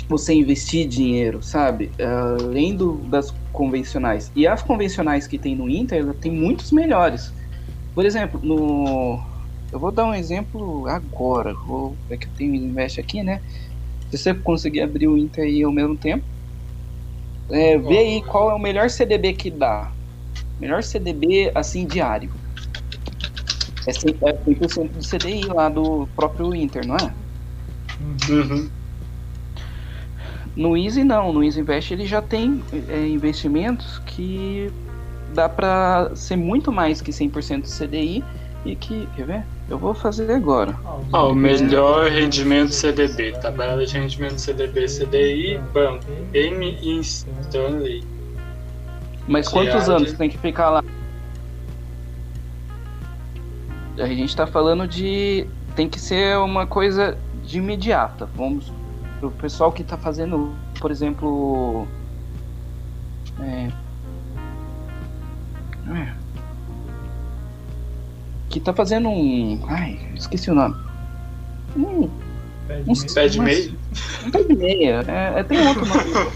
[0.08, 1.90] você investir dinheiro, sabe?
[2.00, 4.30] Além do, das convencionais.
[4.34, 7.32] E as convencionais que tem no Inter, tem muitos melhores.
[7.94, 9.20] Por exemplo, no
[9.72, 11.54] eu vou dar um exemplo agora.
[11.54, 13.40] Vou é que eu tenho Invest aqui, né?
[14.10, 16.24] Se você conseguir abrir o Inter aí ao mesmo tempo,
[17.50, 19.90] é, vê aí qual é o melhor CDB que dá.
[20.60, 22.30] Melhor CDB, assim, diário.
[23.86, 27.12] É 100%, é 100 do CDI lá do próprio Inter, não é?
[28.28, 28.68] Uhum.
[30.56, 34.72] No Easy não, no Easy Invest ele já tem é, investimentos que
[35.34, 38.24] dá para ser muito mais que 100% do CDI
[38.66, 39.44] e que, quer ver?
[39.68, 40.76] Eu vou fazer agora.
[41.12, 48.04] Ah, o melhor rendimento CDB, tabela de rendimento CDB, CDI, banco, M e Stanley.
[49.26, 50.84] Mas quantos anos tem que ficar lá?
[53.98, 55.46] A gente está falando de.
[55.74, 58.28] Tem que ser uma coisa de imediata.
[58.36, 58.72] Vamos.
[59.22, 61.88] O pessoal que está fazendo, por exemplo.
[63.40, 63.70] É,
[65.88, 66.25] é,
[68.58, 69.60] que tá fazendo um.
[69.68, 70.74] Ai, esqueci o nome.
[71.76, 72.08] Um.
[73.14, 73.70] Pé de meia?
[74.24, 75.04] Um pé de meia.
[75.06, 76.30] É, é, tem outro nome.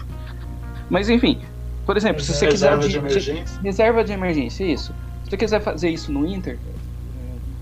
[0.90, 1.40] Mas enfim,
[1.86, 2.88] por exemplo, se você reserva quiser.
[2.88, 3.60] De, de emergência?
[3.62, 4.94] Reserva de emergência, isso.
[5.24, 6.58] Se você quiser fazer isso no Inter,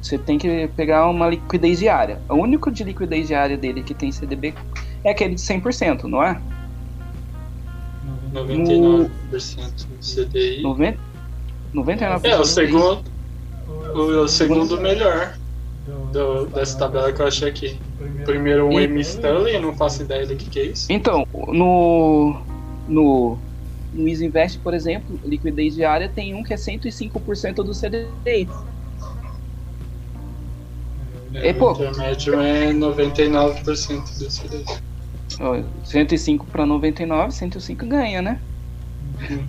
[0.00, 2.20] você tem que pegar uma liquidez diária.
[2.28, 4.52] O único de liquidez diária dele que tem CDB
[5.04, 6.40] é aquele de 100%, não é?
[8.34, 9.10] 99% no...
[10.00, 10.62] CDI.
[10.62, 10.98] 90...
[11.72, 12.24] 99%.
[12.24, 13.11] É, o segundo,
[13.94, 15.36] o, segundo melhor
[16.12, 17.78] do, dessa tabela que eu achei aqui.
[18.24, 19.00] Primeiro o M.
[19.00, 20.86] Stanley, não faço ideia do que, que é isso.
[20.90, 22.40] Então, no.
[22.88, 23.38] No.
[23.92, 28.48] No Easy Invest, por exemplo, liquidez diária tem um que é 105% do CDI.
[31.34, 31.82] É, é pouco.
[31.82, 34.64] O intermédio é 99% do CDI.
[35.84, 38.38] 105 para 99, 105 ganha, né?
[39.20, 39.44] Uhum.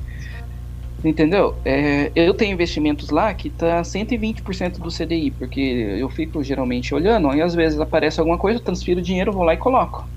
[1.04, 1.60] Entendeu?
[1.66, 7.34] É, eu tenho investimentos lá que tá 120% do CDI, porque eu fico geralmente olhando
[7.36, 10.08] e às vezes aparece alguma coisa, eu transfiro o dinheiro, vou lá e coloco.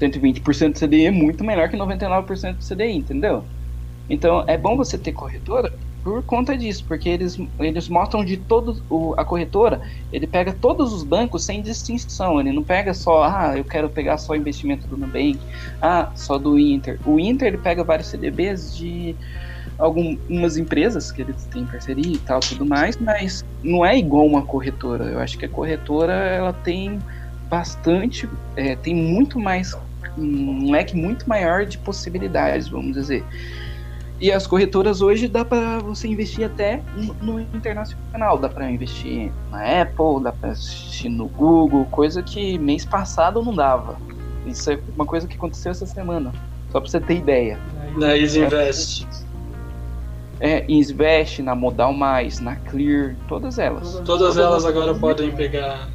[0.00, 3.44] 120% do CDI é muito melhor que 99% do CDI, entendeu?
[4.08, 5.72] Então é bom você ter corretora
[6.04, 9.80] por conta disso, porque eles, eles mostram de todos o, a corretora,
[10.12, 14.16] ele pega todos os bancos sem distinção, ele não pega só, ah, eu quero pegar
[14.18, 15.40] só investimento do Nubank,
[15.82, 17.00] ah, só do Inter.
[17.04, 19.16] O Inter ele pega vários CDBs de
[19.78, 24.42] algumas empresas que eles têm parceria e tal, tudo mais, mas não é igual uma
[24.42, 25.04] corretora.
[25.04, 26.98] Eu acho que a corretora ela tem
[27.48, 29.76] bastante, é, tem muito mais,
[30.16, 33.24] um leque muito maior de possibilidades, vamos dizer.
[34.20, 36.82] E as corretoras hoje dá para você investir até
[37.22, 42.84] no internacional, dá para investir na Apple, dá para investir no Google, coisa que mês
[42.84, 43.96] passado não dava.
[44.44, 46.32] Isso é uma coisa que aconteceu essa semana,
[46.72, 47.60] só para você ter ideia.
[47.96, 49.06] Na Easy Invest.
[50.40, 53.92] É, Invest, na Modal Mais, na Clear, todas elas.
[53.92, 55.88] Todas, todas elas agora podem pegar.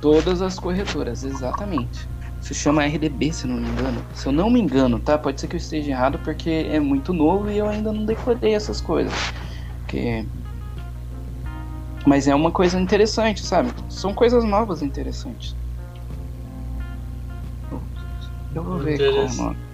[0.00, 2.06] Todas as corretoras, exatamente.
[2.40, 4.04] Se chama RDB, se não me engano.
[4.14, 5.18] Se eu não me engano, tá?
[5.18, 8.54] Pode ser que eu esteja errado porque é muito novo e eu ainda não decorei
[8.54, 9.12] essas coisas.
[9.78, 10.24] Porque...
[12.06, 13.70] Mas é uma coisa interessante, sabe?
[13.88, 15.56] São coisas novas interessantes.
[18.54, 19.67] Eu vou ver qual é o nome.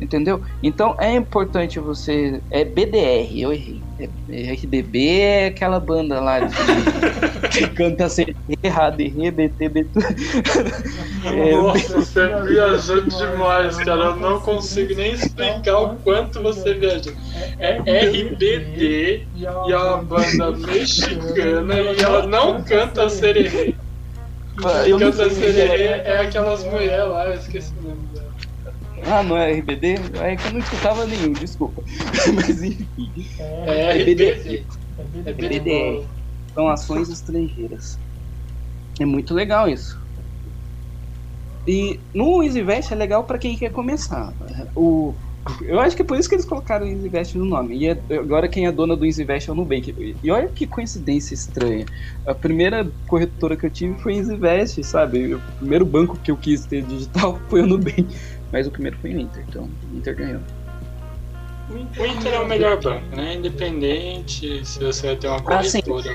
[0.00, 0.42] Entendeu?
[0.62, 2.40] Então é importante você.
[2.50, 3.82] É BDR, eu errei.
[3.98, 6.54] É, RDB é aquela banda lá de,
[7.50, 9.90] que canta sempre errado, RBT, BT.
[11.24, 14.04] É, Nossa, você é viajou demais, cara.
[14.04, 17.14] Eu não consigo nem explicar o quanto você viajou.
[17.58, 23.74] É RBD e é uma banda mexicana e ela não canta sererê.
[24.84, 28.05] Quem canta sererê é aquelas mulheres lá, eu esqueci o nome.
[29.06, 29.94] Ah, não é RBD?
[30.20, 31.82] É que eu não escutava nenhum, desculpa.
[32.34, 32.88] Mas enfim.
[33.38, 34.66] É, é RBD.
[35.24, 36.08] É BDR.
[36.54, 38.00] São ações estrangeiras.
[39.00, 39.96] É muito legal isso.
[41.66, 44.34] E no EasyVest é legal para quem quer começar.
[44.74, 45.18] O,
[45.62, 47.76] Eu acho que é por isso que eles colocaram Isinvest no nome.
[47.78, 49.94] E é, agora quem é dona do Isinvest é o Nubank.
[50.22, 51.88] E olha que coincidência estranha.
[52.26, 55.34] A primeira corretora que eu tive foi Isinvest, sabe?
[55.34, 58.08] O primeiro banco que eu quis ter digital foi o Nubank.
[58.52, 60.40] Mas o primeiro foi o Inter, então o Inter ganhou.
[61.70, 63.34] O Inter é o melhor banco, né?
[63.34, 66.14] Independente se você vai ter uma corretora.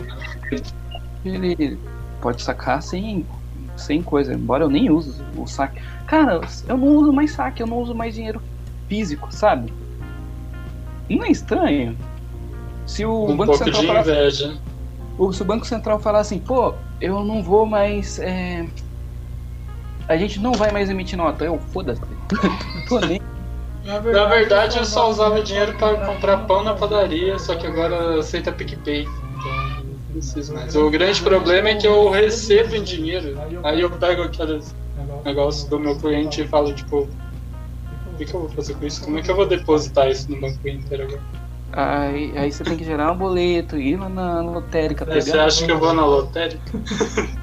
[0.51, 1.77] Ah, Ele
[2.21, 3.25] pode sacar sem,
[3.75, 5.81] sem coisa, embora eu nem use o saque.
[6.07, 8.41] Cara, eu não uso mais saque, eu não uso mais dinheiro
[8.87, 9.73] físico, sabe?
[11.09, 11.97] Não é estranho?
[12.85, 17.43] Se o um Banco Central falar, se o Banco Central falar assim, pô, eu não
[17.43, 18.19] vou mais.
[18.19, 18.65] É...
[20.07, 22.01] A gente não vai mais emitir nota, eu foda-se.
[22.87, 23.19] tô nem.
[23.83, 27.65] Na verdade, na verdade, eu só usava dinheiro para comprar pão na padaria, só que
[27.65, 29.01] agora aceita PicPay.
[29.01, 30.75] Então, não preciso mais.
[30.75, 33.39] O grande problema é que eu recebo em dinheiro.
[33.63, 34.75] Aí eu pego aqueles
[35.25, 37.09] negócios do meu cliente e falo, tipo,
[38.05, 39.03] o que, que eu vou fazer com isso?
[39.03, 41.21] Como é que eu vou depositar isso no Banco Inter agora?
[41.73, 45.05] Aí, aí você tem que gerar um boleto, ir lá na lotérica.
[45.09, 46.71] É, você acha que eu vou na lotérica?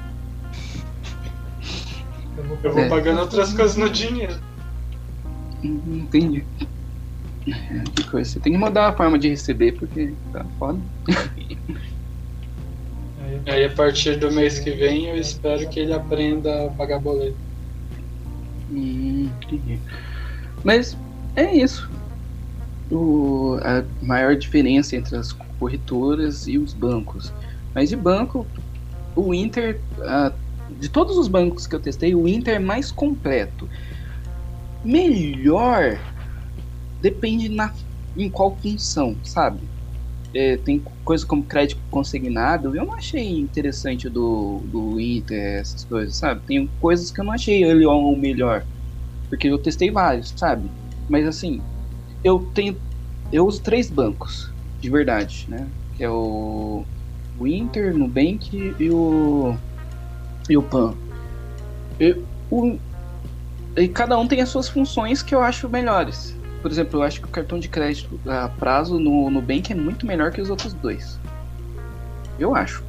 [2.63, 2.89] eu vou é.
[2.89, 4.35] pagando outras coisas no dinheiro.
[5.63, 6.45] Entendi.
[7.95, 8.29] Que coisa.
[8.29, 10.79] Você tem que mudar a forma de receber porque tá foda.
[13.45, 17.37] Aí a partir do mês que vem eu espero que ele aprenda a pagar boleto.
[18.71, 19.79] Hum, entendi.
[20.63, 20.97] Mas
[21.35, 21.89] é isso.
[22.91, 27.31] O, a maior diferença entre as corretoras e os bancos.
[27.73, 28.47] Mas de banco,
[29.15, 29.79] o Inter,
[30.79, 33.69] de todos os bancos que eu testei, o Inter é mais completo.
[34.83, 35.99] Melhor
[37.01, 37.73] depende na,
[38.15, 39.67] em qual função, sabe?
[40.33, 46.15] É, tem coisa como crédito consignado, eu não achei interessante do, do Inter, essas coisas,
[46.17, 46.41] sabe?
[46.45, 48.63] Tem coisas que eu não achei ele o melhor,
[49.27, 50.69] porque eu testei vários, sabe?
[51.09, 51.61] Mas assim,
[52.23, 52.79] eu tenho,
[53.31, 55.67] eu uso três bancos, de verdade, né?
[55.95, 56.85] Que é o,
[57.37, 59.57] o Inter, Nubank e o,
[60.49, 60.93] e o PAN.
[61.99, 62.77] Eu, o,
[63.77, 66.35] e cada um tem as suas funções que eu acho melhores.
[66.61, 70.05] Por exemplo, eu acho que o cartão de crédito a prazo no Nubank é muito
[70.05, 71.19] melhor que os outros dois.
[72.37, 72.83] Eu acho.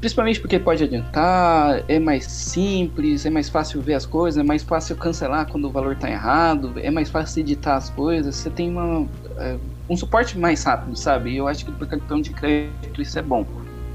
[0.00, 4.62] Principalmente porque pode adiantar, é mais simples, é mais fácil ver as coisas, é mais
[4.62, 8.70] fácil cancelar quando o valor está errado, é mais fácil editar as coisas, você tem
[8.70, 9.58] uma, é,
[9.90, 11.36] um suporte mais rápido, sabe?
[11.36, 13.44] Eu acho que para cartão de crédito isso é bom.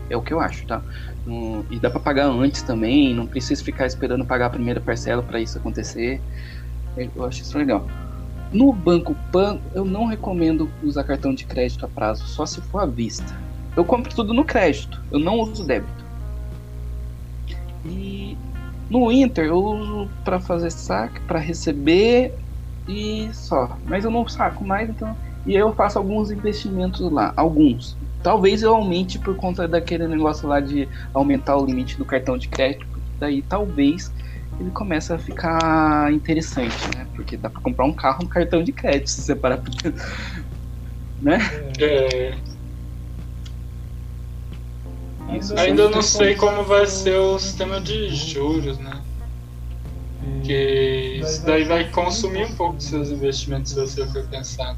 [0.09, 0.81] É o que eu acho, tá?
[1.25, 5.23] Um, e dá para pagar antes também, não precisa ficar esperando pagar a primeira parcela
[5.23, 6.21] para isso acontecer.
[6.97, 7.87] Eu acho isso legal.
[8.51, 12.79] No Banco Pan, eu não recomendo usar cartão de crédito a prazo, só se for
[12.79, 13.35] à vista.
[13.75, 16.03] Eu compro tudo no crédito, eu não uso débito.
[17.85, 18.37] E
[18.89, 22.35] no Inter eu uso para fazer saque, para receber
[22.87, 23.75] e só.
[23.87, 25.15] Mas eu não saco mais, então.
[25.45, 27.97] E eu faço alguns investimentos lá, alguns.
[28.23, 32.47] Talvez eu aumente por conta daquele negócio lá de aumentar o limite do cartão de
[32.47, 32.87] crédito.
[33.19, 34.11] Daí talvez
[34.59, 37.05] ele comece a ficar interessante, né?
[37.15, 39.71] Porque dá para comprar um carro no cartão de crédito, se você parar pra...
[41.21, 41.39] né?
[41.79, 42.37] É.
[45.37, 49.01] Isso Ainda não sei como vai ser o sistema de juros, né?
[50.19, 54.77] Porque isso daí vai consumir um pouco dos seus investimentos se você for pensar.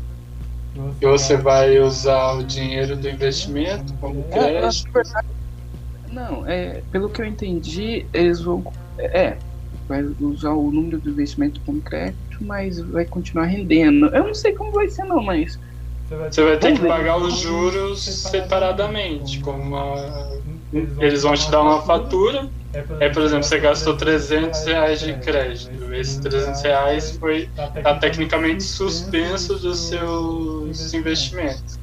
[1.01, 4.89] E você vai usar o dinheiro do investimento como é, crédito.
[6.11, 8.63] Não, é, pelo que eu entendi, eles vão.
[8.97, 9.37] É,
[9.87, 14.07] vai usar o número do investimento como crédito, mas vai continuar rendendo.
[14.07, 15.59] Eu não sei como vai ser não, mas.
[16.29, 19.95] Você vai ter que pagar os juros separadamente, como uma...
[20.99, 22.47] eles vão te dar uma fatura
[22.99, 25.93] é, por exemplo, você gastou 300 reais de crédito.
[25.93, 27.49] Esses 300 reais foi
[27.81, 29.57] tá tecnicamente suspenso
[30.67, 31.79] dos seus investimentos.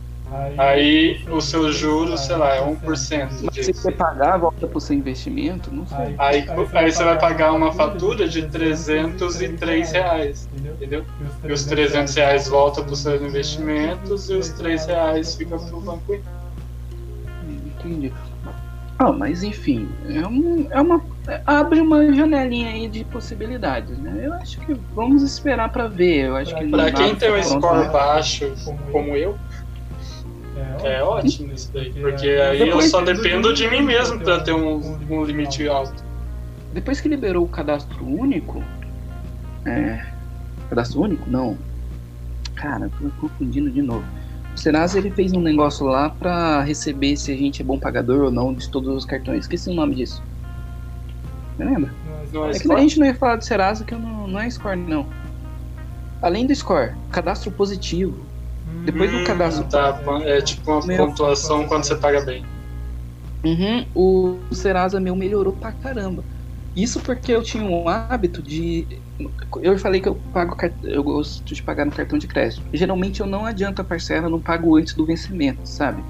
[0.56, 3.28] Aí o seu juros, sei lá, é 1%.
[3.42, 5.72] Mas se você pagar, volta para o seu investimento?
[5.72, 6.14] Não sei.
[6.16, 11.04] Aí, aí você vai pagar uma fatura de 303 reais, entendeu?
[11.44, 15.76] E os 300 reais voltam para os seus investimentos e os 3 reais ficam para
[15.76, 16.18] o banco.
[17.78, 18.12] Entendi.
[19.04, 21.02] Oh, mas enfim, é, um, é uma
[21.44, 24.20] abre uma janelinha aí de possibilidades, né?
[24.22, 26.26] Eu acho que vamos esperar para ver.
[26.26, 28.54] Eu acho que para quem tem um score baixo
[28.92, 29.36] como eu,
[30.84, 34.52] é, é ótimo isso daí, porque aí eu só dependo de mim mesmo para ter
[34.52, 34.80] um,
[35.10, 36.04] um limite alto.
[36.72, 38.62] Depois que liberou o cadastro único,
[39.66, 40.00] é,
[40.70, 41.28] cadastro único?
[41.28, 41.58] Não.
[42.54, 44.04] Cara, tô confundindo de novo
[44.54, 48.24] o Serasa ele fez um negócio lá para receber se a gente é bom pagador
[48.24, 49.40] ou não de todos os cartões.
[49.40, 50.22] Esqueci o nome disso.
[51.56, 51.92] Você lembra?
[52.32, 54.48] Não, é, é que a gente não ia falar do Serasa que não, não é
[54.48, 55.06] score, não.
[56.20, 58.26] além do score, cadastro positivo.
[58.84, 59.64] Depois do Hum, cadastro.
[59.68, 62.44] Tá, é tipo uma Meu- pontuação quando você paga bem.
[63.44, 66.24] Uhum, o Serasa meu melhorou pra caramba.
[66.74, 68.86] Isso porque eu tinha um hábito de.
[69.62, 72.62] Eu falei que eu pago eu gosto de pagar no cartão de crédito.
[72.72, 76.02] Geralmente eu não adianto a parcela, eu não pago antes do vencimento, sabe?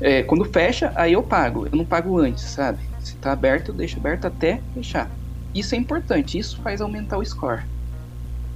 [0.00, 1.66] É, quando fecha, aí eu pago.
[1.66, 2.78] Eu não pago antes, sabe?
[3.00, 5.10] Se tá aberto, eu deixo aberto até fechar.
[5.54, 7.62] Isso é importante, isso faz aumentar o score.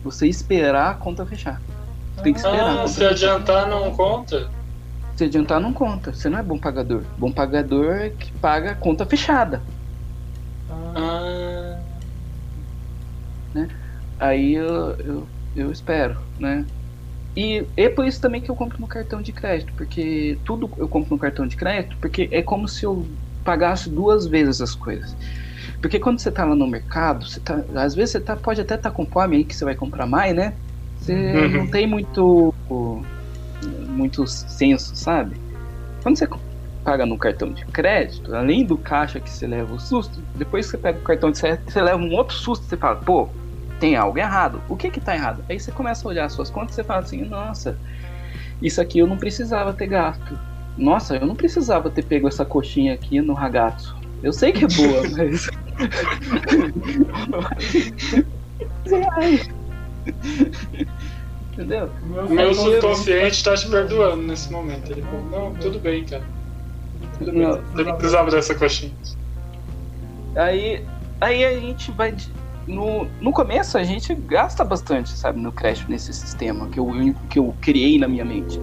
[0.04, 1.60] Você esperar a conta fechar.
[2.22, 2.78] Tem que esperar.
[2.78, 3.10] a Ah, se fechar.
[3.10, 4.50] adiantar não conta?
[5.16, 6.12] Se adiantar, não conta.
[6.12, 7.02] Você não é bom pagador.
[7.16, 9.62] Bom pagador é que paga a conta fechada.
[10.96, 12.00] Ah,
[14.18, 16.66] Aí eu, eu, eu espero, né?
[17.36, 20.88] E é por isso também que eu compro no cartão de crédito, porque tudo eu
[20.88, 25.16] compro no cartão de crédito, porque é como se eu pagasse duas vezes as coisas.
[25.82, 28.76] Porque quando você tá lá no mercado, você tá, às vezes você tá, pode até
[28.76, 30.58] estar com fome aí que você vai comprar mais, né?
[30.96, 31.52] Você Uhum.
[31.58, 32.54] não tem muito
[33.88, 35.40] muito senso, sabe?
[36.02, 36.26] Quando você
[36.86, 40.70] paga no cartão de crédito, além do caixa que você leva o susto, depois que
[40.70, 43.28] você pega o cartão de crédito, você leva um outro susto, você fala, pô,
[43.80, 44.62] tem algo errado.
[44.68, 45.44] O que que tá errado?
[45.48, 47.76] Aí você começa a olhar as suas contas e você fala assim, nossa,
[48.62, 50.38] isso aqui eu não precisava ter gasto.
[50.78, 53.96] Nossa, eu não precisava ter pego essa coxinha aqui no ragazzo.
[54.22, 55.50] Eu sei que é boa, mas.
[61.52, 61.90] Entendeu?
[62.28, 64.92] meu subconsciente tá te perdoando nesse momento.
[64.92, 66.35] Ele falou, não, tudo bem, cara.
[67.20, 67.62] Não.
[67.72, 68.92] Não precisava dessa coxinha.
[70.36, 70.84] Aí,
[71.20, 72.14] aí a gente vai.
[72.66, 76.90] No, no começo a gente gasta bastante, sabe, no crédito nesse sistema que eu,
[77.30, 78.60] que eu criei na minha mente.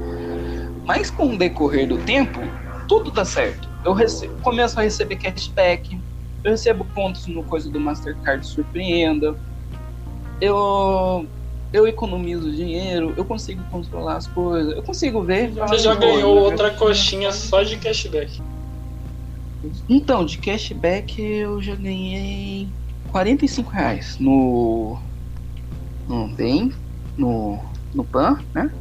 [0.86, 2.40] Mas com o decorrer do tempo,
[2.88, 3.70] tudo dá certo.
[3.86, 6.00] Eu recebo, começo a receber cashback,
[6.44, 9.36] eu recebo pontos no coisa do Mastercard Surpreenda,
[10.42, 11.26] eu,
[11.74, 15.50] eu economizo dinheiro, eu consigo controlar as coisas, eu consigo ver.
[15.50, 18.40] Você já ganhou outra coxinha só de cashback.
[19.90, 22.68] Então, de cashback eu já ganhei
[23.12, 25.00] 45 reais no.
[26.08, 26.72] No Bem,
[27.18, 27.60] no.
[27.94, 28.72] No Pan, né?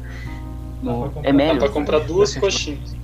[0.81, 1.59] No Dá Emelio.
[1.59, 2.95] pra comprar duas coxinhas.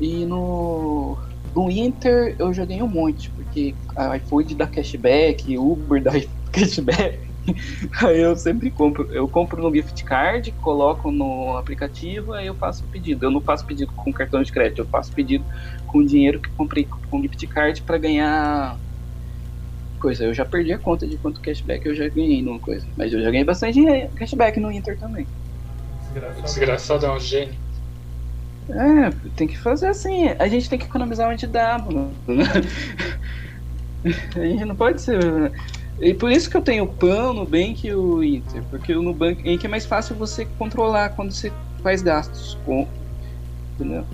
[0.00, 1.16] E no.
[1.54, 6.12] No Inter eu já ganhei um monte, porque a iFood dá cashback, Uber dá
[6.52, 7.25] cashback.
[8.02, 9.06] Aí eu sempre compro.
[9.12, 13.24] Eu compro no gift card, coloco no aplicativo, aí eu faço o pedido.
[13.24, 15.44] Eu não faço pedido com cartão de crédito, eu faço pedido
[15.86, 18.78] com dinheiro que comprei com gift card para ganhar
[20.00, 20.24] coisa.
[20.24, 22.86] Eu já perdi a conta de quanto cashback eu já ganhei numa coisa.
[22.96, 25.26] Mas eu já ganhei bastante dinheiro- cashback no Inter também.
[26.42, 27.54] Desgraçado é um gênio.
[28.68, 30.28] É, tem que fazer assim.
[30.38, 32.16] A gente tem que economizar onde dá, mano.
[34.36, 35.18] A gente não pode ser.
[36.00, 38.62] E por isso que eu tenho o PAN, o Nubank e o Inter.
[38.70, 42.58] Porque o Nubank é mais fácil você controlar quando você faz gastos.
[42.64, 42.86] Com,
[43.74, 44.04] entendeu?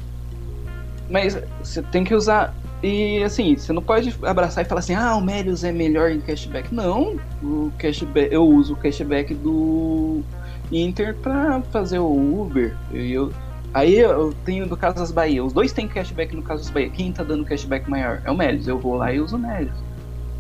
[1.11, 2.55] Mas você tem que usar.
[2.83, 6.21] E assim, você não pode abraçar e falar assim, ah, o Melios é melhor em
[6.21, 6.75] cashback.
[6.75, 10.23] Não, o cashback, eu uso o cashback do
[10.71, 12.77] Inter pra fazer o Uber.
[12.93, 13.33] E eu,
[13.75, 15.43] Aí eu tenho do Casas Bahia.
[15.43, 16.91] Os dois têm cashback no Casas Bahia.
[16.91, 18.21] Quem tá dando cashback maior?
[18.25, 18.69] É o Melios.
[18.69, 19.77] Eu vou lá e uso o Melios.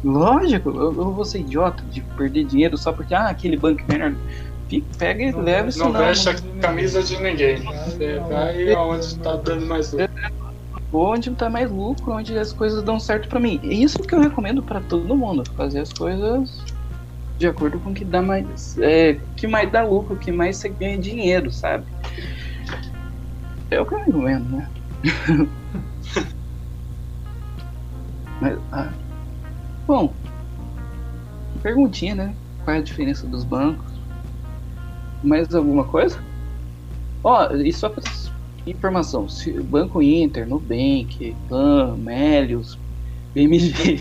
[0.05, 3.93] Lógico, eu, eu vou ser idiota de perder dinheiro só porque, ah, aquele banco é
[3.93, 4.15] melhor.
[4.69, 6.01] Fica, pega e leva isso Não não.
[6.01, 7.63] veste a camisa de ninguém.
[8.29, 10.11] Vai aonde tá dando mais lucro.
[10.93, 13.61] Onde tá mais lucro, onde as coisas dão certo pra mim.
[13.63, 15.45] É isso que eu recomendo pra todo mundo.
[15.57, 16.65] Fazer as coisas
[17.39, 18.77] de acordo com o que dá mais.
[18.79, 21.87] É, que mais dá lucro, que mais você ganha dinheiro, sabe?
[23.71, 24.69] É o que eu recomendo, né?
[28.41, 28.93] Mas, ah,
[29.87, 30.13] bom,
[31.63, 32.35] perguntinha, né?
[32.65, 33.91] Qual é a diferença dos bancos?
[35.23, 36.19] Mais alguma coisa?
[37.25, 38.03] Ó, e só pra
[38.67, 42.79] informação, se Banco Inter, Nubank, PAN, Melios,
[43.35, 43.99] BMG,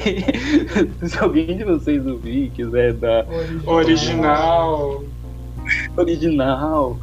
[1.08, 3.26] se alguém de vocês ouvir quiser dar
[3.66, 5.04] Original.
[5.96, 6.98] original,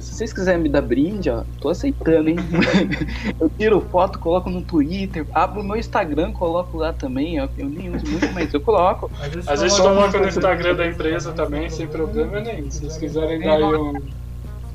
[0.00, 2.36] se vocês quiserem me dar brinde, ó, tô aceitando, hein?
[3.40, 7.68] eu tiro foto, coloco no Twitter, abro o meu Instagram, coloco lá também, ó, eu
[7.68, 9.10] nem uso muito, mas eu coloco.
[9.46, 12.70] A gente coloca no Instagram da empresa também, sem problema nenhum.
[12.70, 13.92] Se vocês quiserem dar aí um-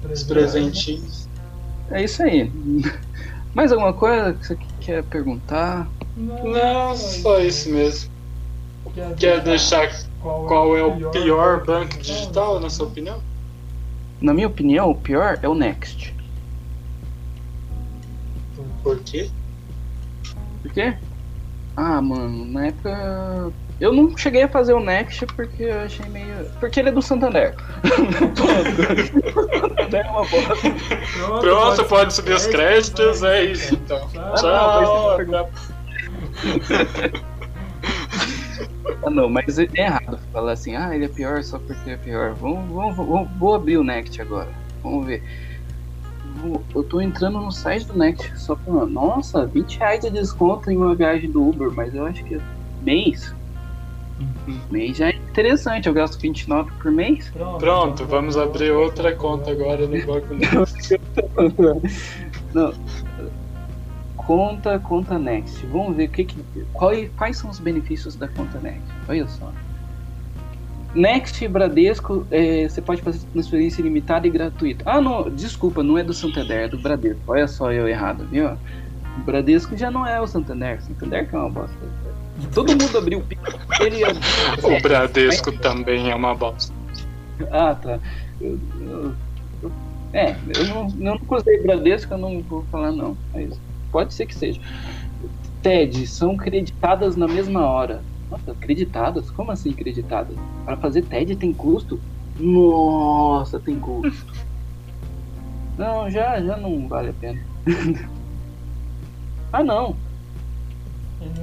[0.10, 1.28] uns presentinhos.
[1.92, 2.52] É isso aí.
[3.54, 5.88] Mais alguma coisa que você quer perguntar?
[6.16, 8.12] Não, só isso mesmo.
[9.18, 9.90] Quer deixar
[10.22, 13.20] qual é o pior banco digital, na sua opinião?
[14.22, 16.16] Na minha opinião, o pior é o Next.
[18.84, 19.30] Por quê?
[20.62, 20.96] Por quê?
[21.76, 26.50] Ah, mano, na época eu não cheguei a fazer o Next porque eu achei meio.
[26.60, 27.54] Porque ele é do Santander.
[28.36, 30.56] Santander é uma bosta.
[30.56, 34.10] Pronto, Pronto pode, pode subir os créditos, é isso então.
[34.10, 35.18] Tchau.
[35.26, 35.50] Tchau.
[39.04, 42.34] Ah, não, mas é errado falar assim, ah, ele é pior só porque é pior.
[42.34, 44.50] Vamos, vamos, vamos vou abrir o Next agora.
[44.84, 45.24] Vamos ver.
[46.74, 48.86] Eu tô entrando no site do Next só pra.
[48.86, 52.40] Nossa, 20 reais de desconto em uma viagem do Uber, mas eu acho que
[52.84, 53.34] mês.
[54.20, 54.60] Uhum.
[54.72, 57.30] Mês já é interessante, eu gasto 29 por mês.
[57.30, 60.28] Pronto, Pronto vamos abrir outra conta agora no banco.
[62.54, 62.74] Não,
[64.28, 65.66] Conta, conta Next.
[65.68, 68.84] Vamos ver o que, que qual, quais são os benefícios da conta Next.
[69.08, 69.54] Olha só.
[70.94, 74.84] Next Bradesco, é, você pode fazer transferência ilimitada e gratuita.
[74.86, 77.22] Ah, não, desculpa, não é do Santander, é do Bradesco.
[77.26, 78.50] Olha só eu errado, viu?
[78.50, 80.80] O Bradesco já não é o Santander.
[80.80, 81.78] O Santander que é uma bosta.
[82.54, 84.10] Todo mundo abriu o ele é...
[84.10, 86.74] O Bradesco também é uma bosta.
[87.50, 87.98] Ah, tá.
[88.42, 89.14] Eu, eu,
[89.64, 89.72] eu,
[90.12, 93.16] é, eu não, eu não Bradesco, eu não vou falar não.
[93.34, 93.67] É isso.
[93.92, 94.60] Pode ser que seja.
[95.62, 98.04] TED são creditadas na mesma hora.
[98.30, 99.32] Nossa, creditadas?
[99.32, 100.36] Como assim creditadas?
[100.66, 102.00] Para fazer TED tem custo?
[102.40, 104.34] Nossa, tem custo.
[105.78, 107.40] Não, já, já não vale a pena.
[109.54, 109.96] ah, não.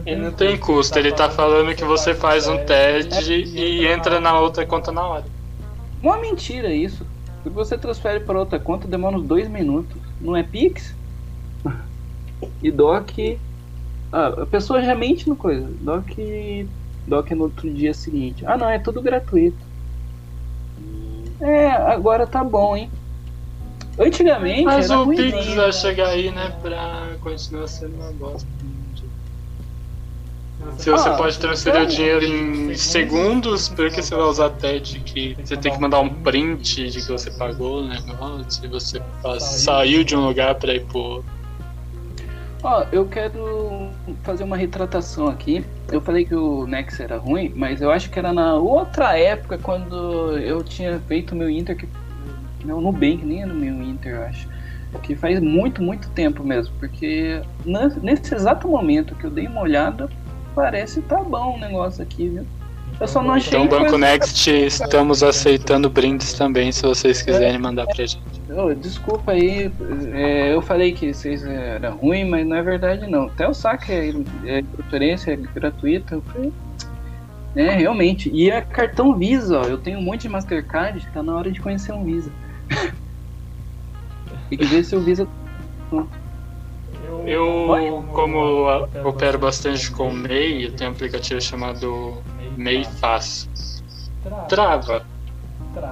[0.04, 4.38] Ele não tem custo, ele tá falando que você faz um TED e entra na
[4.40, 5.24] outra conta na hora.
[6.02, 7.06] Uma mentira isso.
[7.44, 9.96] Se você transfere para outra conta, demora uns dois minutos.
[10.20, 10.94] Não é Pix?
[12.62, 13.10] E Doc.
[14.12, 15.68] Ah, a pessoa já mente no coisa.
[15.80, 16.06] Doc.
[17.06, 18.44] Doc no outro dia seguinte.
[18.46, 19.58] Ah não, é tudo gratuito.
[21.40, 22.90] É, agora tá bom, hein?
[23.98, 24.64] Antigamente.
[24.64, 26.56] Mas o Pix vai chegar aí, né?
[26.62, 28.48] Pra continuar sendo uma bosta.
[30.78, 35.00] Se você ah, pode transferir o dinheiro em segundos, por que você vai usar TED?
[35.00, 39.02] Que você tem que mandar um print de que você pagou o negócio, se você
[39.40, 41.22] saiu de um lugar para ir pro
[42.64, 43.90] Ó, eu quero
[44.22, 45.62] fazer uma retratação aqui.
[45.92, 49.58] Eu falei que o Nex era ruim, mas eu acho que era na outra época
[49.58, 51.86] quando eu tinha feito meu Inter, que
[52.64, 54.48] não, no Bank, nem era no meu Inter, eu acho.
[55.02, 57.42] Que faz muito, muito tempo mesmo, porque
[58.00, 60.08] nesse exato momento que eu dei uma olhada,
[60.54, 62.46] parece tá bom o negócio aqui, viu?
[62.98, 63.58] Eu só não achei.
[63.58, 68.22] Então, Banco Next, estamos aceitando brindes também, se vocês quiserem mandar pra gente.
[68.56, 69.72] Oh, desculpa aí,
[70.12, 73.24] é, eu falei que vocês eram ruim, mas não é verdade não.
[73.24, 74.10] Até o saque é,
[74.46, 76.22] é transferência é gratuita.
[77.56, 78.30] É, realmente.
[78.32, 79.64] E é cartão Visa, ó.
[79.64, 82.30] Eu tenho um monte de Mastercard, tá na hora de conhecer um Visa.
[84.48, 85.26] Tem que ver se o Visa.
[87.26, 92.22] Eu, como opero bastante com o MEI, eu tenho um aplicativo chamado
[92.56, 93.48] MEI Fácil.
[94.48, 95.06] Trava.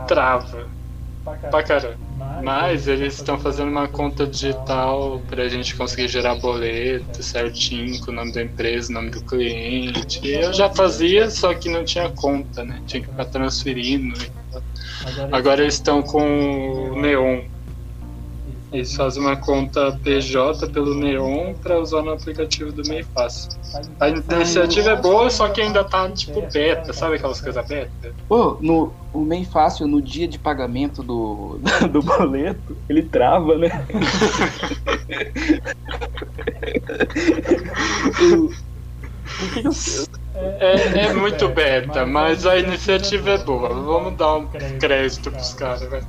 [0.06, 0.66] Trava.
[1.24, 1.96] Pra caramba.
[2.42, 8.10] Mas eles estão fazendo uma conta digital para a gente conseguir gerar boleto certinho, com
[8.10, 10.20] o nome da empresa, o nome do cliente.
[10.24, 12.82] E eu já fazia, só que não tinha conta, né?
[12.86, 14.18] Tinha que ficar transferindo.
[15.30, 17.51] Agora eles estão com o Neon.
[18.72, 23.50] Eles fazem uma conta PJ pelo Neon para usar no aplicativo do Meio Fácil.
[24.00, 28.14] A iniciativa é boa, só que ainda tá tipo beta, sabe aquelas coisas beta?
[28.26, 31.60] Pô, no o Meio Fácil, no dia de pagamento do,
[31.92, 33.68] do boleto, ele trava, né?
[40.34, 43.68] É, é, muito beta, mas a iniciativa é boa.
[43.68, 44.46] Vamos dar um
[44.78, 46.06] crédito pros caras, velho.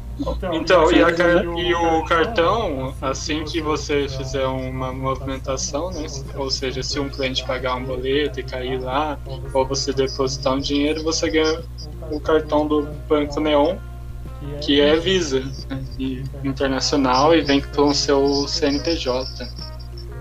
[0.54, 6.06] Então, e, a, e, o cartão, assim que você fizer uma movimentação, né?
[6.36, 9.20] Ou seja, se um cliente pagar um boleto e cair lá,
[9.54, 11.62] ou você depositar um dinheiro, você ganha
[12.10, 13.76] o cartão do Banco Neon,
[14.62, 15.84] que é Visa, né,
[16.44, 19.50] internacional, e vem com o seu CNPJ.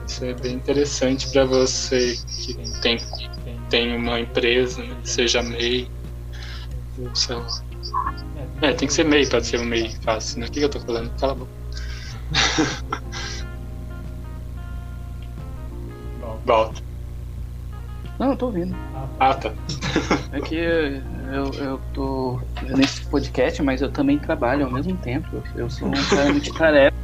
[0.07, 2.98] Isso é bem interessante para você que tem,
[3.73, 5.91] tem uma empresa, né, seja MEI,
[6.99, 7.47] ou sei lá.
[8.61, 10.47] É, tem que ser MEI para ser um MEI fácil, né?
[10.47, 11.11] O que, que eu tô falando?
[11.18, 11.51] Cala a boca.
[16.45, 16.91] Volta.
[18.23, 18.73] Não, eu tô ouvindo.
[19.18, 19.53] Ah, tá.
[20.31, 22.41] É que eu, eu tô
[22.77, 25.43] nesse podcast, mas eu também trabalho ao mesmo tempo.
[25.57, 26.97] Eu sou um cara multitarefa.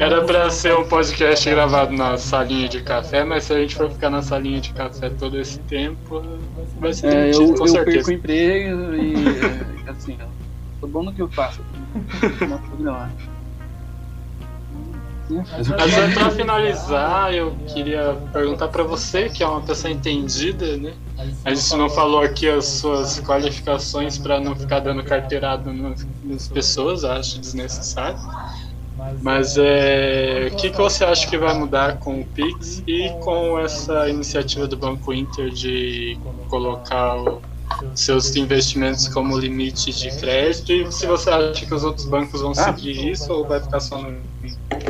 [0.00, 3.88] Era pra ser um podcast gravado na salinha de café, mas se a gente for
[3.88, 6.24] ficar na salinha de café todo esse tempo,
[6.80, 7.84] vai ser é, eu, com eu certeza.
[7.84, 10.26] perco o emprego e assim, eu
[10.80, 11.60] sou bom no que eu faço.
[12.48, 13.08] Não programa.
[15.30, 20.94] Mas é para finalizar, eu queria perguntar para você, que é uma pessoa entendida, né?
[21.44, 27.04] A gente não falou aqui as suas qualificações para não ficar dando carteirada nas pessoas,
[27.04, 28.18] acho desnecessário.
[29.22, 33.58] Mas é, o que, que você acha que vai mudar com o Pix e com
[33.58, 36.18] essa iniciativa do Banco Inter de
[36.48, 37.40] colocar o,
[37.94, 40.72] seus investimentos como limite de crédito?
[40.72, 43.80] E se você acha que os outros bancos vão ah, seguir isso ou vai ficar
[43.80, 44.16] só no.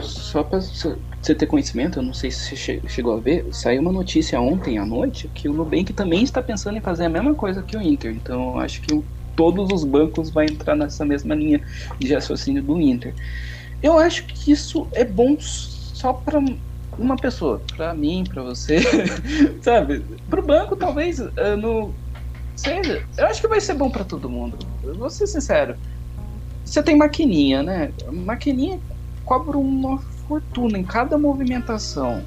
[0.03, 3.93] Só para você ter conhecimento, eu não sei se você chegou a ver, saiu uma
[3.93, 7.63] notícia ontem à noite que o Nubank também está pensando em fazer a mesma coisa
[7.63, 8.13] que o Inter.
[8.13, 9.03] Então acho que
[9.35, 11.61] todos os bancos vão entrar nessa mesma linha
[11.99, 13.15] de raciocínio do Inter.
[13.83, 16.41] Eu acho que isso é bom só para
[16.99, 18.81] uma pessoa, para mim, para você,
[19.63, 20.03] sabe?
[20.29, 21.95] Para o banco talvez uh, no
[22.59, 23.05] seja.
[23.17, 24.59] Eu acho que vai ser bom para todo mundo.
[24.83, 25.77] Eu vou ser sincero.
[26.65, 27.93] Você tem maquininha, né?
[28.11, 28.79] Maquininha
[29.25, 32.23] cobra uma fortuna em cada movimentação.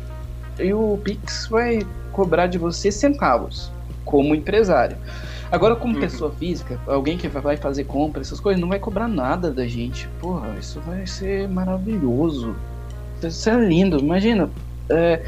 [0.59, 3.71] E o Pix vai cobrar de você centavos,
[4.05, 4.97] como empresário.
[5.51, 5.99] Agora, como uhum.
[5.99, 10.07] pessoa física, alguém que vai fazer compra, essas coisas, não vai cobrar nada da gente.
[10.19, 12.55] Porra, isso vai ser maravilhoso.
[13.21, 13.99] Isso é lindo.
[13.99, 14.49] Imagina.
[14.89, 15.23] É,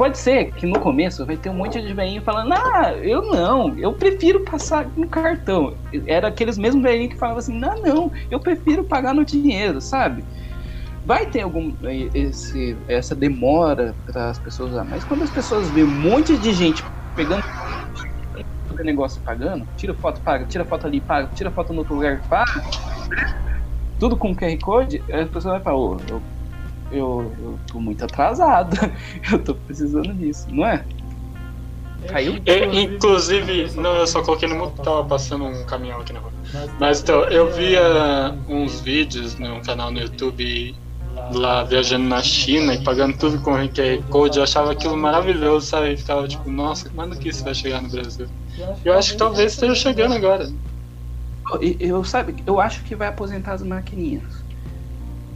[0.00, 3.78] pode ser que no começo vai ter um monte de velhinho falando, ah, eu não,
[3.78, 5.76] eu prefiro passar no cartão.
[6.06, 10.24] Era aqueles mesmos velhinhos que falavam assim, não, não, eu prefiro pagar no dinheiro, sabe?
[11.04, 11.74] Vai ter algum
[12.14, 16.50] esse, essa demora para as pessoas usar, mas quando as pessoas veem um monte de
[16.54, 16.82] gente
[17.14, 17.44] pegando
[18.82, 22.64] negócio pagando, tira foto, paga, tira foto ali, paga, tira foto no outro lugar, paga,
[23.98, 26.22] tudo com QR Code, a pessoa vai falar, oh, eu,
[26.90, 28.76] eu, eu tô muito atrasado,
[29.30, 30.84] eu tô precisando disso, não é?
[32.08, 32.40] Caiu?
[32.46, 36.32] Eu, inclusive, não, eu só coloquei no mundo, tava passando um caminhão aqui na rua.
[36.78, 40.74] Mas então, eu via uns vídeos no canal no YouTube
[41.32, 45.92] lá viajando na China e pagando tudo com QR Code, eu achava aquilo maravilhoso, sabe?
[45.92, 48.26] E ficava tipo, nossa, quando que isso vai chegar no Brasil?
[48.84, 50.50] Eu acho que talvez esteja chegando agora.
[51.78, 54.39] Eu, sabe, eu acho que vai aposentar as maquininhas.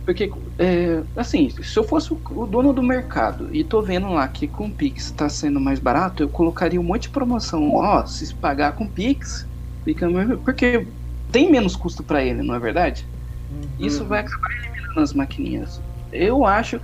[0.04, 4.46] Porque, é, assim, se eu fosse o dono do mercado e tô vendo lá que
[4.46, 7.72] com Pix tá sendo mais barato, eu colocaria um monte de promoção.
[7.72, 9.46] Ó, se pagar com Pix,
[9.82, 10.06] fica
[10.44, 10.86] Porque
[11.32, 13.06] tem menos custo para ele, não é verdade?
[13.50, 13.86] Uhum.
[13.86, 15.80] Isso vai acabar eliminando as maquininhas.
[16.12, 16.78] Eu acho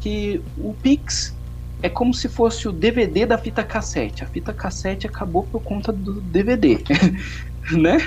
[0.00, 1.34] que o Pix
[1.82, 4.22] é como se fosse o DVD da fita cassete.
[4.22, 6.78] A fita cassete acabou por conta do DVD,
[7.72, 7.98] né?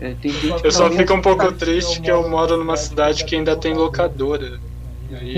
[0.00, 0.14] É,
[0.62, 4.60] eu só fico um pouco triste que eu moro numa cidade que ainda tem locadora.
[5.10, 5.36] E aí...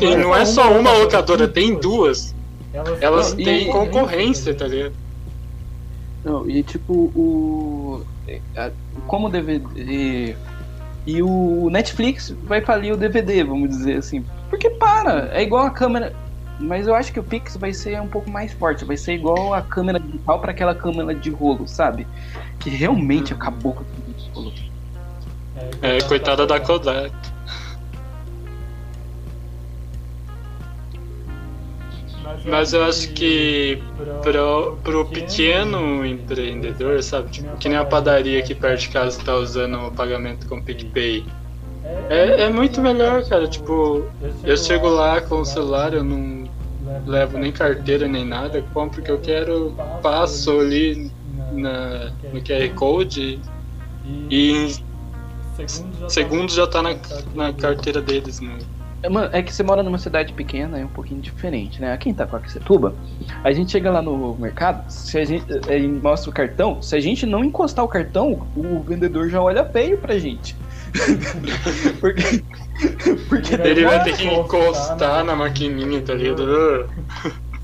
[0.00, 2.34] e não é só uma locadora, tem duas.
[3.00, 4.94] Elas têm concorrência, tá ligado?
[6.24, 8.02] Não, e tipo, o.
[9.06, 10.36] Como DVD
[11.06, 14.22] e o Netflix vai falir o DVD, vamos dizer assim.
[14.50, 16.14] Porque para, é igual a câmera.
[16.58, 19.54] Mas eu acho que o Pix vai ser um pouco mais forte, vai ser igual
[19.54, 22.06] a câmera digital para aquela câmera de rolo, sabe?
[22.58, 23.38] Que realmente uhum.
[23.38, 24.52] acabou com tudo de rolo.
[25.82, 27.12] É, coitada da Kodak.
[32.44, 33.82] Mas eu acho que
[34.22, 37.30] pro, pro pequeno empreendedor, sabe?
[37.30, 41.24] Tipo, que nem a padaria aqui perto de casa tá usando o pagamento com PicPay.
[42.08, 43.46] É, é muito melhor, cara.
[43.48, 44.04] Tipo,
[44.44, 46.37] eu chego lá com o celular, eu não
[47.06, 51.10] levo nem carteira nem nada, compro o que eu quero, passo ali
[51.52, 53.40] na, no QR Code
[54.30, 56.96] e em segundos já tá na,
[57.34, 58.40] na carteira deles.
[58.40, 58.58] Né?
[59.02, 61.92] É, é que você mora numa cidade pequena, é um pouquinho diferente, né?
[61.92, 62.94] Aqui em Itacoaquecetuba,
[63.44, 67.00] a gente chega lá no mercado, se a gente é, mostra o cartão, se a
[67.00, 70.56] gente não encostar o cartão, o vendedor já olha feio pra gente.
[72.00, 72.44] porque,
[73.28, 76.88] porque ele vai ter que encostar na maquininha, tá ligado?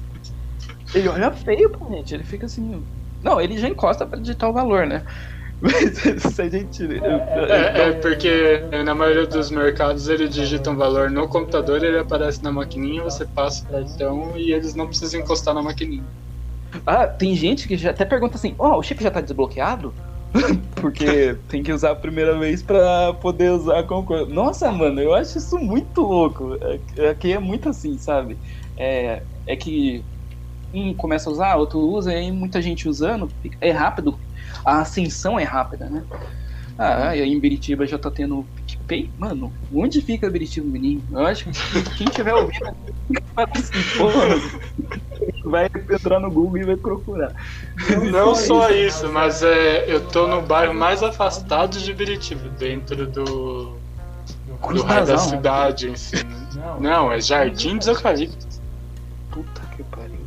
[0.94, 2.84] ele olha feio pra gente, ele fica assim.
[3.22, 5.02] Não, ele já encosta pra digitar o valor, né?
[5.60, 6.82] Mas se a gente.
[6.84, 11.98] É, é, é, porque na maioria dos mercados ele digita um valor no computador, ele
[11.98, 16.04] aparece na maquininha, você passa o cartão e eles não precisam encostar na maquininha.
[16.84, 19.94] Ah, tem gente que já até pergunta assim: Ó, oh, o chip já tá desbloqueado?
[20.80, 24.26] porque tem que usar a primeira vez para poder usar com coisa.
[24.26, 26.50] Nossa, mano, eu acho isso muito louco.
[27.10, 28.38] Aqui é muito assim, sabe?
[28.78, 30.04] É, é que
[30.72, 33.28] um começa a usar, outro usa, e aí muita gente usando,
[33.60, 34.18] é rápido,
[34.66, 36.04] a ascensão é rápida, né?
[36.76, 38.48] Ah, em Biritiba já tá tendo
[39.18, 41.02] Mano, onde fica Biritiba Mirim?
[41.10, 42.76] Eu acho que quem tiver ouvindo
[45.44, 47.32] vai entrar no Google e vai procurar.
[47.88, 52.48] Não, Não só, isso, isso, mas é, eu tô no bairro mais afastado de Biritiba,
[52.58, 53.76] dentro do,
[54.72, 55.18] do raio da né?
[55.18, 56.16] cidade em si.
[56.54, 58.60] Não, Não, é Jardim dos Eucaliptos.
[59.30, 60.20] Puta que pariu.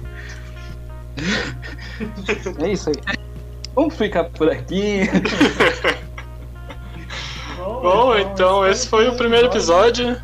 [2.60, 2.96] é isso aí.
[3.76, 5.02] Vamos ficar por aqui.
[7.82, 10.18] Bom, então esse foi o primeiro episódio.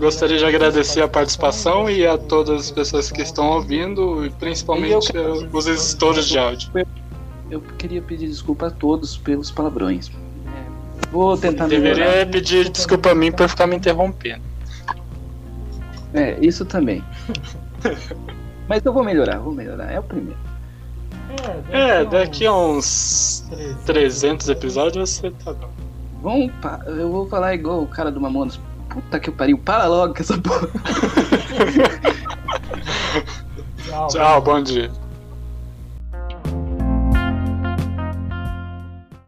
[0.00, 5.12] Gostaria de agradecer a participação e a todas as pessoas que estão ouvindo, e principalmente
[5.52, 6.70] os editores de áudio.
[7.50, 10.10] Eu queria pedir desculpa a todos pelos palavrões.
[11.12, 12.26] Vou tentar Deveria melhorar.
[12.26, 14.42] pedir desculpa a mim por ficar me interrompendo.
[16.14, 17.04] É, isso também.
[18.68, 19.92] Mas eu vou melhorar, vou melhorar.
[19.92, 20.38] É o primeiro.
[21.70, 23.44] É, daqui a uns
[23.84, 25.70] 300 episódios você tá bom.
[26.22, 26.50] Vamos,
[26.86, 28.60] eu vou falar igual o cara do Mamonas.
[28.88, 30.68] Puta que pariu, para logo com essa porra.
[34.10, 34.90] Tchau, bom dia.